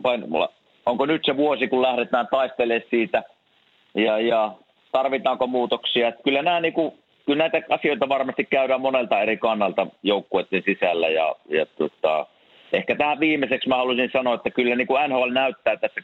[0.85, 3.23] onko nyt se vuosi, kun lähdetään taistelemaan siitä
[3.95, 4.51] ja, ja
[4.91, 6.07] tarvitaanko muutoksia.
[6.07, 6.93] Että kyllä nämä niin kuin
[7.25, 12.25] kyllä näitä asioita varmasti käydään monelta eri kannalta joukkueiden sisällä ja, ja tota,
[12.73, 16.01] ehkä tähän viimeiseksi mä haluaisin sanoa, että kyllä niin kuin NHL näyttää tässä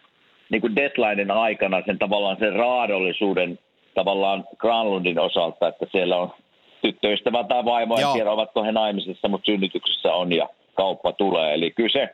[0.50, 3.60] niin kuin deadlinein aikana sen tavallaan sen raadollisuuden
[3.94, 6.34] tavallaan Granlundin osalta, että siellä on
[6.82, 11.54] tyttöystävä tai vaimo, en tiedä ovatko he naimisissa, mutta synnytyksessä on ja kauppa tulee.
[11.54, 12.10] Eli kyllä se,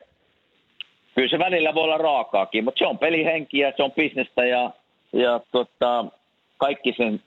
[1.15, 4.71] kyllä se välillä voi olla raakaakin, mutta se on pelihenkiä, se on bisnestä ja,
[5.13, 6.05] ja tota,
[6.57, 7.21] kaikki sen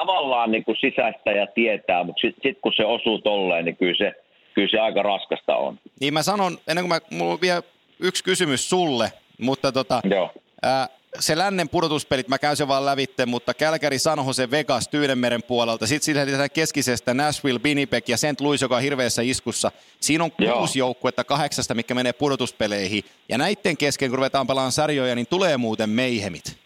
[0.00, 3.94] tavallaan niin kuin sisäistä ja tietää, mutta sitten sit kun se osuu tolleen, niin kyllä
[3.98, 4.12] se,
[4.54, 5.78] kyllä se aika raskasta on.
[6.00, 7.62] Niin mä sanon, ennen kuin mä, mulla on vielä
[8.00, 10.32] yksi kysymys sulle, mutta tota, Joo.
[10.62, 10.88] ää,
[11.18, 15.86] se lännen pudotuspelit, mä käyn sen vaan lävitte, mutta Kälkäri, San Jose, Vegas, Tyynemeren puolelta,
[15.86, 18.40] sitten sillä lisätään keskisestä Nashville, Winnipeg ja St.
[18.40, 19.70] Louis, joka on hirveässä iskussa.
[20.00, 20.56] Siinä on Joo.
[20.58, 23.04] kuusi joukkuetta kahdeksasta, mikä menee pudotuspeleihin.
[23.28, 26.58] Ja näiden kesken, kun ruvetaan pelaamaan sarjoja, niin tulee muuten meihemit.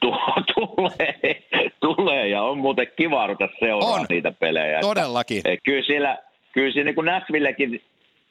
[0.00, 0.12] Tu-
[0.54, 1.42] tulee,
[1.82, 4.06] tulee ja on muuten kiva ruveta seuraamaan On.
[4.08, 4.80] niitä pelejä.
[4.80, 5.40] Todellakin.
[5.44, 6.18] Et kyllä siellä,
[6.52, 7.82] kyllä siellä niin kuin Nashvillekin,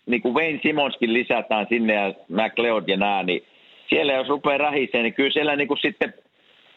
[0.06, 3.43] niin kuin Wayne Simonskin lisätään sinne ja McLeod ja nää, niin
[3.89, 6.14] siellä jos rupeaa rähisee, niin kyllä siellä niin kuin sitten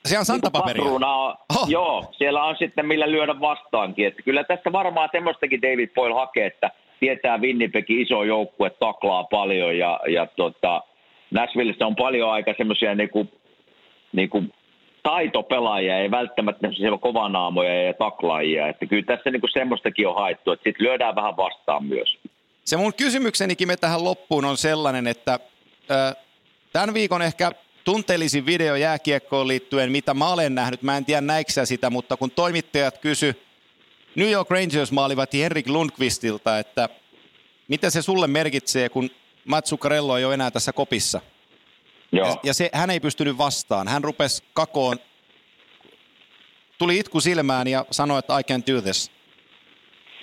[0.04, 0.84] Se on santapaperia.
[0.84, 1.68] Niin on, Oh.
[1.68, 4.06] Joo, siellä on sitten millä lyödä vastaankin.
[4.06, 6.70] Että kyllä tässä varmaan semmoistakin David Boyle hakee, että
[7.00, 10.82] tietää Winnipegin iso joukkue, taklaa paljon ja, ja tota,
[11.30, 13.28] Nashvillessä on paljon aika semmoisia niinku,
[14.12, 14.44] niinku
[15.04, 18.68] taitopelaajia, ei välttämättä semmoisia kovanaamoja ja taklaajia.
[18.68, 22.18] Että kyllä tässä niinku semmoistakin on haettu, että sitten lyödään vähän vastaan myös.
[22.64, 25.38] Se mun kysymyksenikin me tähän loppuun on sellainen, että
[25.90, 26.14] ö,
[26.72, 27.52] tämän viikon ehkä
[27.84, 32.30] tunteellisin video jääkiekkoon liittyen, mitä mä olen nähnyt, mä en tiedä näiksä sitä, mutta kun
[32.30, 33.42] toimittajat kysy
[34.14, 36.88] New York Rangers maalivahti Henrik Lundqvistilta, että
[37.68, 39.10] mitä se sulle merkitsee, kun
[39.44, 41.20] Mats Zuccarello ei ole enää tässä kopissa.
[42.14, 42.26] Joo.
[42.28, 43.88] Ja, ja se, hän ei pystynyt vastaan.
[43.88, 44.96] Hän rupesi kakoon,
[46.78, 49.10] tuli itku silmään ja sanoi, että I can do this.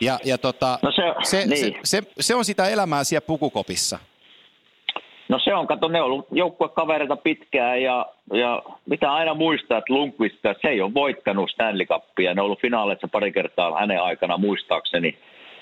[0.01, 1.59] Ja, ja tota, No se, se, niin.
[1.59, 3.99] se, se, se on sitä elämää siellä pukukopissa.
[5.29, 9.93] No se on, kato, ne on ollut joukkuekavereita pitkään ja, ja mitä aina muistaa, että
[9.93, 12.33] Lundqvist, se ei ole voittanut Stanley Cupia.
[12.33, 15.17] Ne on ollut finaaleissa pari kertaa hänen aikana muistaakseni.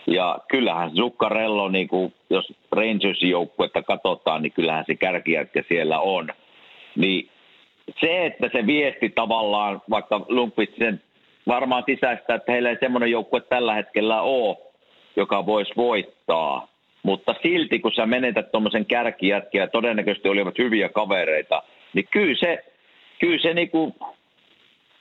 [0.07, 6.27] Ja kyllähän Zuccarello, niin kuin, jos Rangersin joukkuetta katsotaan, niin kyllähän se kärkijätkä siellä on.
[6.95, 7.29] Niin
[7.99, 11.01] se, että se viesti tavallaan, vaikka Lundqvist sen
[11.47, 14.57] varmaan sisäistä, että heillä ei semmoinen joukkue tällä hetkellä ole,
[15.15, 16.67] joka voisi voittaa.
[17.03, 22.65] Mutta silti, kun sä menetät tuommoisen kärkijätkiä todennäköisesti olivat hyviä kavereita, niin kyllä se,
[23.19, 23.95] kyllä se, niinku,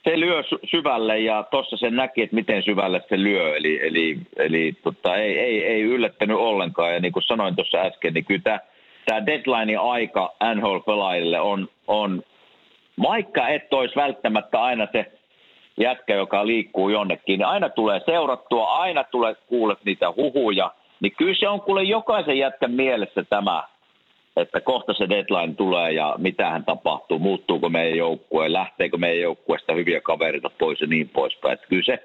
[0.03, 3.55] se lyö sy- syvälle ja tuossa se näki, että miten syvälle se lyö.
[3.57, 6.93] Eli, eli, eli tota, ei, ei, ei yllättänyt ollenkaan.
[6.93, 8.59] Ja niin kuin sanoin tuossa äsken, niin kyllä tämä,
[9.05, 12.23] tämä deadline-aika NHL-pelaajille on, on,
[13.01, 15.11] vaikka et olisi välttämättä aina se
[15.79, 21.35] jätkä, joka liikkuu jonnekin, niin aina tulee seurattua, aina tulee kuulet niitä huhuja, niin kyllä
[21.39, 23.63] se on kuule jokaisen jätkän mielessä tämä,
[24.41, 30.01] että kohta se deadline tulee ja mitähän tapahtuu, muuttuuko meidän joukkue, lähteekö meidän joukkueesta hyviä
[30.01, 31.53] kavereita pois ja niin poispäin.
[31.53, 32.03] Että kyllä, se,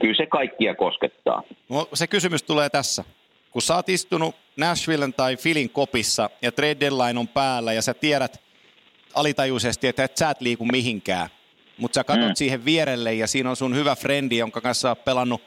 [0.00, 1.42] kyllä se kaikkia koskettaa.
[1.68, 3.04] No, se kysymys tulee tässä.
[3.50, 7.94] Kun sä oot istunut Nashvillen tai Filin kopissa ja trade deadline on päällä ja sä
[7.94, 8.40] tiedät
[9.14, 11.28] alitajuisesti, että et sä et liiku mihinkään,
[11.76, 12.30] mutta sä katsot Mm.
[12.30, 12.34] mm.
[12.34, 15.42] siihen vierelle ja siinä on sun hyvä frendi, jonka kanssa sä oot pelannut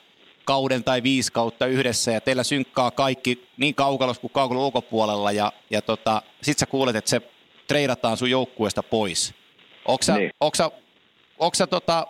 [0.46, 5.52] kauden tai viisi kautta yhdessä ja teillä synkkaa kaikki niin kaukalossa kuin kaukalon ulkopuolella ja,
[5.70, 7.22] ja tota, sit sä kuulet, että se
[7.68, 9.34] treidataan sun joukkueesta pois.
[9.86, 10.32] Onko sä, Niin.
[10.40, 10.72] onko sä,
[11.40, 12.08] onko sä tota,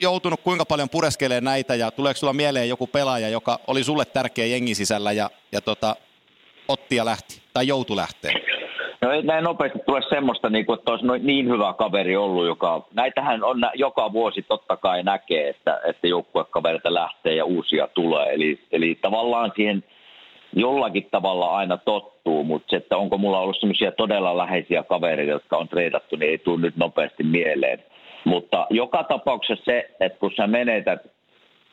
[0.00, 4.46] joutunut kuinka paljon pureskelemaan näitä ja tuleeko sulla mieleen joku pelaaja, joka oli sulle tärkeä
[4.46, 5.96] jengin sisällä ja, ja tota,
[6.68, 8.32] otti ja lähti tai joutu lähteä?
[9.02, 12.46] No ei näin nopeasti tule semmoista, niin kuin, että olisi noin niin hyvä kaveri ollut,
[12.46, 18.34] joka, näitähän on joka vuosi totta kai näkee, että, että joukkuekavereita lähtee ja uusia tulee.
[18.34, 19.84] Eli, eli tavallaan siihen
[20.56, 25.56] jollakin tavalla aina tottuu, mutta se, että onko mulla ollut semmoisia todella läheisiä kavereita, jotka
[25.56, 27.78] on treidattu, niin ei tule nyt nopeasti mieleen.
[28.24, 31.00] Mutta joka tapauksessa se, että kun sä menetät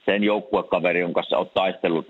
[0.05, 2.07] sen joukkuekaverin, jonka kanssa olet taistellut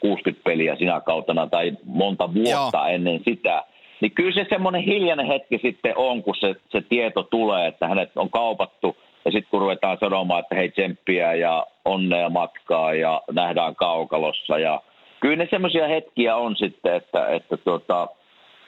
[0.00, 2.86] 60 peliä sinä kautena tai monta vuotta Joo.
[2.86, 3.64] ennen sitä,
[4.00, 8.10] niin kyllä se semmoinen hiljainen hetki sitten on, kun se, se tieto tulee, että hänet
[8.16, 13.76] on kaupattu ja sitten kun ruvetaan sanomaan, että hei tsemppiä ja onnea matkaa ja nähdään
[13.76, 14.80] kaukalossa ja
[15.20, 18.08] kyllä ne semmoisia hetkiä on sitten, että, että tuota,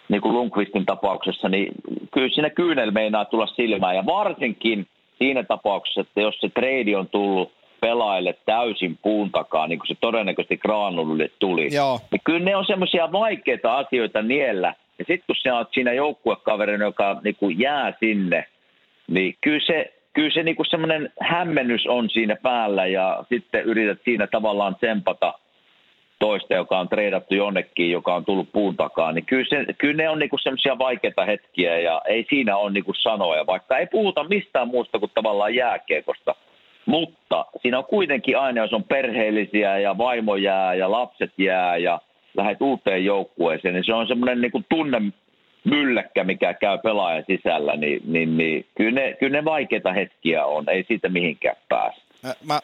[0.08, 1.72] niin kuin Lundqvistin tapauksessa, niin
[2.10, 4.86] kyllä siinä kyynel meinaa tulla silmään ja varsinkin
[5.18, 9.94] siinä tapauksessa, että jos se trade on tullut pelaajille täysin puun takaa, niin kuin se
[10.00, 12.00] todennäköisesti Granulille tuli, Joo.
[12.10, 14.74] niin kyllä ne on semmoisia vaikeita asioita niellä.
[14.98, 18.46] Ja sitten kun sä oot siinä joukkuekaverin, joka niin kuin jää sinne,
[19.08, 24.26] niin kyllä se, kyllä se niinku semmoinen hämmennys on siinä päällä ja sitten yrität siinä
[24.26, 25.34] tavallaan tsempata
[26.18, 30.08] toista, joka on treidattu jonnekin, joka on tullut puun takaa, niin kyllä, se, kyllä ne
[30.08, 34.68] on niinku semmoisia vaikeita hetkiä ja ei siinä ole niinku sanoja, vaikka ei puhuta mistään
[34.68, 36.34] muusta kuin tavallaan jääkiekosta.
[36.86, 42.00] Mutta siinä on kuitenkin aina, jos on perheellisiä ja vaimo jää ja lapset jää ja
[42.36, 45.02] lähdet uuteen joukkueeseen, niin se on semmoinen niin tunne
[45.64, 50.68] mylläkkä, mikä käy pelaajan sisällä, niin, niin, niin kyllä, ne, kyllä ne vaikeita hetkiä on,
[50.68, 52.00] ei siitä mihinkään pääse.
[52.44, 52.60] Mä,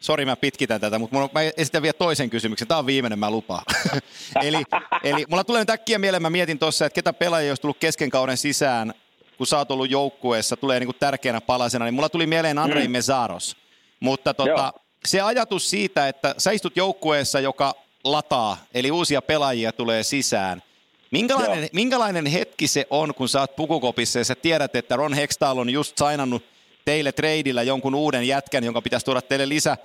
[0.00, 2.68] sori mä pitkitän tätä, mutta mä esitän vielä toisen kysymyksen.
[2.68, 3.62] Tämä on viimeinen, mä lupaan.
[4.46, 4.62] eli,
[5.04, 8.10] eli mulla tulee nyt äkkiä mieleen, mä mietin tuossa, että ketä pelaajia olisi tullut kesken
[8.10, 8.94] kauden sisään,
[9.38, 12.88] kun sä oot ollut joukkueessa, tulee niin kuin tärkeänä palasena, niin mulla tuli mieleen Andrei
[12.88, 12.92] mm.
[12.92, 13.56] Mesaros.
[14.00, 14.72] Mutta tota,
[15.04, 17.74] se ajatus siitä, että sä istut joukkueessa, joka
[18.04, 20.62] lataa, eli uusia pelaajia tulee sisään.
[21.10, 25.58] Minkälainen, minkälainen hetki se on, kun sä oot pukukopissa ja sä tiedät, että Ron Hextall
[25.58, 26.44] on just sainannut
[26.84, 29.76] teille treidillä jonkun uuden jätkän, jonka pitäisi tuoda teille lisä,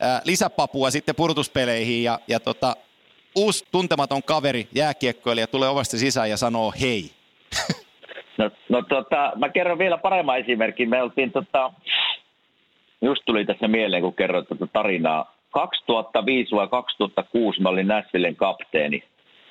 [0.00, 2.76] ää, lisäpapua sitten purtuspeleihin ja, ja tota,
[3.36, 7.10] uusi tuntematon kaveri, jääkiekkoilija, tulee ovasta sisään ja sanoo hei.
[8.38, 10.88] No, no tota, mä kerron vielä paremman esimerkin.
[10.88, 11.72] Me oltiin tota,
[13.02, 15.35] just tuli tässä mieleen, kun kerroit tätä tarinaa.
[15.56, 19.02] 2005 vai 2006 mä olin Nässillen kapteeni.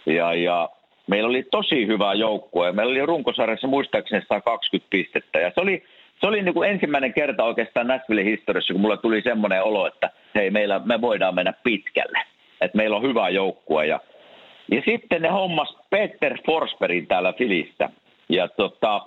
[0.05, 0.69] Ja, ja
[1.07, 2.71] meillä oli tosi hyvä joukkue.
[2.71, 5.39] Meillä oli runkosarjassa muistaakseni 120 pistettä.
[5.39, 5.83] Ja se oli,
[6.21, 10.09] se oli niin kuin ensimmäinen kerta oikeastaan Näsville historiassa, kun mulle tuli semmoinen olo, että
[10.35, 12.19] hei, meillä, me voidaan mennä pitkälle.
[12.61, 13.85] Että meillä on hyvä joukkue.
[13.85, 13.99] Ja,
[14.71, 17.89] ja sitten ne hommas Peter Forsbergin täällä Filistä.
[18.29, 19.01] Ja tota,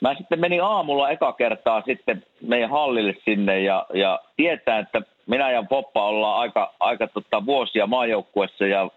[0.00, 5.50] mä sitten menin aamulla eka kertaa sitten meidän hallille sinne ja, ja tietää, että minä
[5.50, 8.90] ja Poppa ollaan aika, aika tota vuosia maajoukkuessa ja,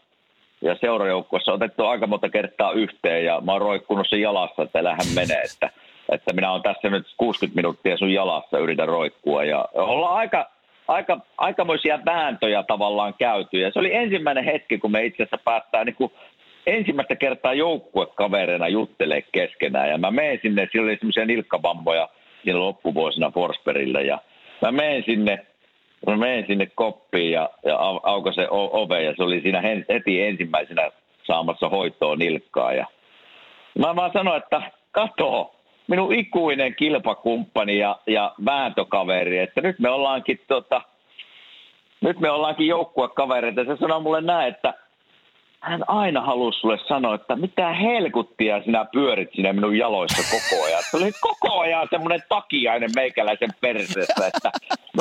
[0.62, 5.08] ja seurajoukkuessa otettu aika monta kertaa yhteen ja mä oon roikkunut sen jalassa, että älähän
[5.16, 5.70] mene, että,
[6.12, 10.50] että minä olen tässä nyt 60 minuuttia sun jalassa yritän roikkua ja ollaan aika,
[10.88, 15.86] aika, aikamoisia vääntöjä tavallaan käyty ja se oli ensimmäinen hetki, kun me itse asiassa päästään
[15.86, 16.12] niin kuin
[16.68, 19.90] ensimmäistä kertaa joukkuekavereina juttelee keskenään.
[19.90, 22.10] Ja mä menen sinne, siellä oli semmoisia nilkkabamboja
[22.44, 24.02] siinä loppuvuosina Forsbergillä.
[24.02, 24.20] Ja
[24.62, 25.46] mä menen sinne,
[26.08, 30.91] mä menen sinne koppiin ja, ja aukaisen ove ja se oli siinä heti ensimmäisenä
[31.24, 32.74] saamassa hoitoa nilkkaa.
[32.74, 32.86] Ja
[33.80, 35.56] mä vaan sanoin, että kato,
[35.88, 40.82] minun ikuinen kilpakumppani ja, ja vääntökaveri, että nyt me ollaankin tota,
[42.01, 43.66] nyt me ollaankin joukkuekavereita.
[43.66, 44.74] Se sanoi mulle näin, että
[45.64, 50.84] hän aina halusi sulle sanoa, että mitä helkuttia sinä pyörit sinä minun jaloissa koko ajan.
[50.91, 54.51] Se oli koko ajan semmoinen takiainen meikäläisen perseessä, että,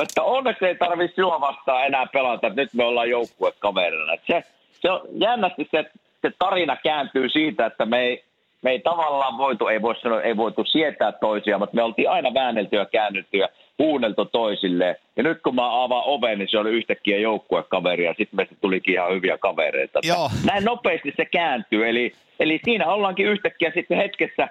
[0.02, 4.16] että onneksi ei tarvitse sinua vastaan enää pelata, että nyt me ollaan joukkuekaverina.
[4.26, 4.42] Se,
[4.80, 5.84] se on jännästi se,
[6.22, 8.24] se tarina kääntyy siitä, että me ei,
[8.62, 12.34] me ei tavallaan voitu, ei voi sanoa, ei voitu sietää toisia, mutta me oltiin aina
[12.34, 15.00] väännelty ja käännytty ja kuunneltu toisille.
[15.16, 18.94] Ja nyt kun mä avaan oven, niin se oli yhtäkkiä joukkuekaveri ja sitten meistä tulikin
[18.94, 19.98] ihan hyviä kavereita.
[20.02, 20.30] Joo.
[20.44, 21.88] Näin nopeasti se kääntyy.
[21.88, 24.48] Eli, eli siinä ollaankin yhtäkkiä sitten hetkessä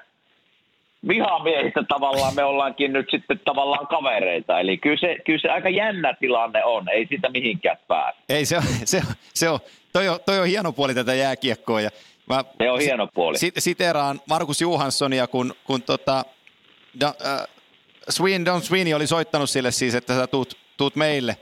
[1.08, 4.60] vihamiehistä tavallaan me ollaankin nyt sitten tavallaan kavereita.
[4.60, 8.20] Eli kyllä se, kyllä se aika jännä tilanne on, ei sitä mihinkään pääse.
[8.30, 9.60] Ei, se on, se on, se on
[9.94, 11.82] toi, on, toi on hieno puoli tätä jääkiekkoa.
[11.82, 11.90] Ja
[12.30, 13.38] mä se on hieno puoli.
[13.38, 16.26] Sit, siteraan Markus Johanssonia, kun, kun tota,
[17.00, 17.48] da, äh,
[18.10, 21.38] Sween, Don Sweeney oli soittanut sille siis, että sä tuut, tuut meille.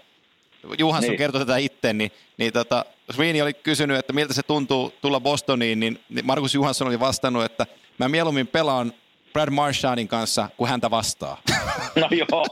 [0.77, 1.17] Johansson niin.
[1.17, 5.79] kertoi tätä itse, niin, niin tota, Sweeney oli kysynyt, että miltä se tuntuu tulla Bostoniin,
[5.79, 7.65] niin, niin Markus Johansson oli vastannut, että
[7.97, 8.93] mä mieluummin pelaan
[9.33, 11.37] Brad Marchandin kanssa, kun häntä vastaa.
[11.95, 12.45] No joo.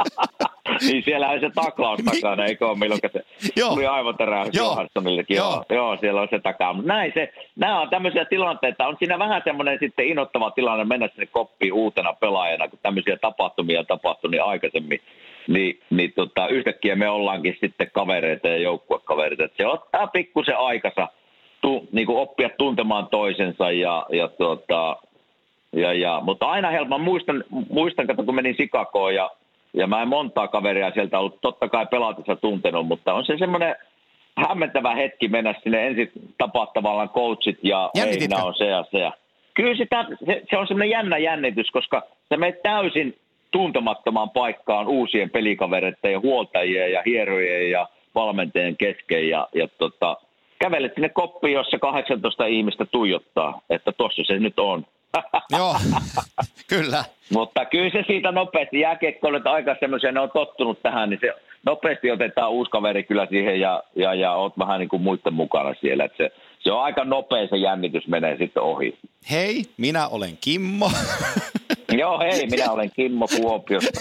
[0.86, 3.24] niin siellähän se taklaus takana, eikö ole milloin se
[3.56, 3.70] joo.
[3.70, 5.36] tuli aivoteräys Johanssonillekin.
[5.36, 5.52] Joo.
[5.52, 5.64] Joo.
[5.70, 6.72] joo, siellä on se takaa.
[6.72, 11.08] Mutta näin se, nämä on tämmöisiä tilanteita, on siinä vähän semmoinen sitten innoittava tilanne mennä
[11.08, 15.00] sinne koppiin uutena pelaajana, kun tämmöisiä tapahtumia tapahtui niin aikaisemmin.
[15.48, 19.48] Niin, niin tota, yhtäkkiä me ollaankin sitten kavereita ja joukkuekavereita.
[19.56, 21.08] se ottaa pikkusen aikansa
[21.60, 24.96] tu, niin kuin oppia tuntemaan toisensa ja, ja tuota,
[25.72, 26.98] ja, ja, mutta aina helppo.
[26.98, 29.30] Muistan, muistan kato, kun menin Sikakoon ja,
[29.74, 33.76] ja mä en montaa kaveria sieltä ollut totta kai pelatessa tuntenut, mutta on se semmoinen
[34.36, 39.10] hämmentävä hetki mennä sinne ensin tapaa tavallaan coachit ja Heina on se ja se.
[39.54, 43.18] Kyllä sitä, se, se on semmoinen jännä jännitys, koska sä menet täysin
[43.50, 50.16] tuntemattomaan paikkaan uusien pelikavereiden ja huoltajien ja hierojen ja valmentajien kesken ja, ja tota,
[50.58, 54.86] kävelet sinne koppiin, jossa 18 ihmistä tuijottaa, että tossa se nyt on.
[55.58, 55.76] Joo,
[56.72, 57.04] kyllä.
[57.32, 61.32] Mutta kyllä se siitä nopeasti, jääkiekkoilijat aika semmoisia, ne on tottunut tähän, niin se
[61.66, 65.74] nopeasti otetaan uusi kaveri kyllä siihen ja, ja, ja oot vähän niin kuin muiden mukana
[65.80, 66.04] siellä.
[66.04, 68.98] Että se, se on aika nopea se jännitys menee sitten ohi.
[69.30, 70.90] Hei, minä olen Kimmo.
[72.00, 74.00] Joo, hei, minä olen Kimmo Kuopiosta.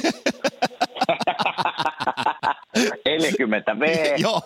[3.05, 3.83] 40 V.
[4.17, 4.41] joo,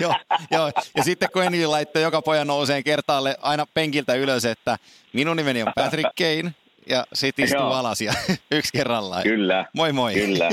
[0.00, 0.14] joo,
[0.50, 4.76] joo, ja sitten kun Eni laittoi joka pojan nouseen kertaalle aina penkiltä ylös, että
[5.12, 6.54] minun nimeni on Patrick Kane,
[6.88, 7.72] ja sitten istuu Joo.
[7.72, 8.12] alas ja
[8.58, 9.22] yksi kerrallaan.
[9.22, 9.64] Kyllä.
[9.72, 10.14] Moi moi.
[10.14, 10.48] Kyllä.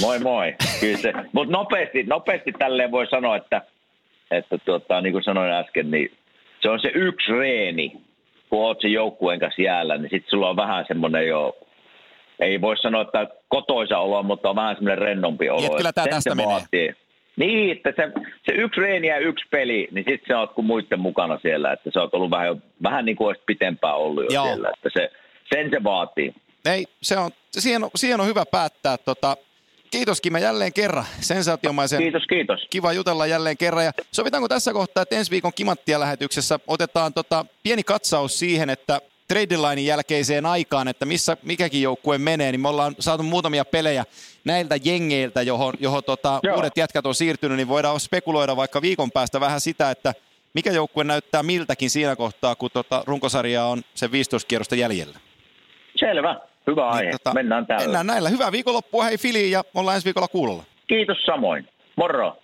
[0.00, 0.54] Moi moi.
[0.80, 1.12] Kyllä se.
[1.32, 3.62] Mutta nopeasti, nopeasti tälleen voi sanoa, että,
[4.30, 6.12] että tuota, niin kuin sanoin äsken, niin
[6.62, 7.92] se on se yksi reeni,
[8.50, 11.56] kun oot sen joukkueen kanssa jäällä, niin sitten sulla on vähän semmoinen jo,
[12.40, 15.60] ei voi sanoa, että kotoisa olo, mutta on vähän semmoinen rennompi olo.
[15.60, 16.46] Niin, kyllä Sen tästä se menee.
[16.46, 16.94] vaatii.
[17.36, 18.12] Niin, että se,
[18.46, 21.90] se yksi reeni ja yksi peli, niin sitten sä oot kuin muiden mukana siellä, että
[21.94, 24.44] sä oot ollut vähän, jo- vähän niin kuin olisit pitempään ollut jo Joo.
[24.46, 25.10] siellä, että se,
[25.54, 26.34] sen se vaatii.
[26.64, 28.96] Ei, se on, siihen, on, siihen on hyvä päättää.
[28.98, 29.36] Tota,
[29.90, 31.04] kiitos Kime jälleen kerran.
[31.20, 32.66] Sensaatiomaisen Kiitos, kiitos.
[32.70, 33.84] kiva jutella jälleen kerran.
[33.84, 39.00] Ja sovitaanko tässä kohtaa, että ensi viikon Kimanttia lähetyksessä otetaan tota pieni katsaus siihen, että
[39.28, 44.04] trade linein jälkeiseen aikaan, että missä mikäkin joukkue menee, niin me ollaan saatu muutamia pelejä
[44.44, 46.56] näiltä jengeiltä, johon, johon tota, Joo.
[46.56, 50.14] uudet jätkät on siirtynyt, niin voidaan spekuloida vaikka viikon päästä vähän sitä, että
[50.54, 55.18] mikä joukkue näyttää miltäkin siinä kohtaa, kun tota runkosarja on se 15 kierrosta jäljellä.
[55.96, 56.40] Selvä.
[56.66, 57.02] Hyvä aihe.
[57.02, 57.82] Niin, tota, Mennään tällä.
[57.82, 58.28] Mennään näillä.
[58.28, 60.64] Hyvää viikonloppua hei Fili ja ollaan ensi viikolla kuulolla.
[60.86, 61.68] Kiitos samoin.
[61.96, 62.36] Moro.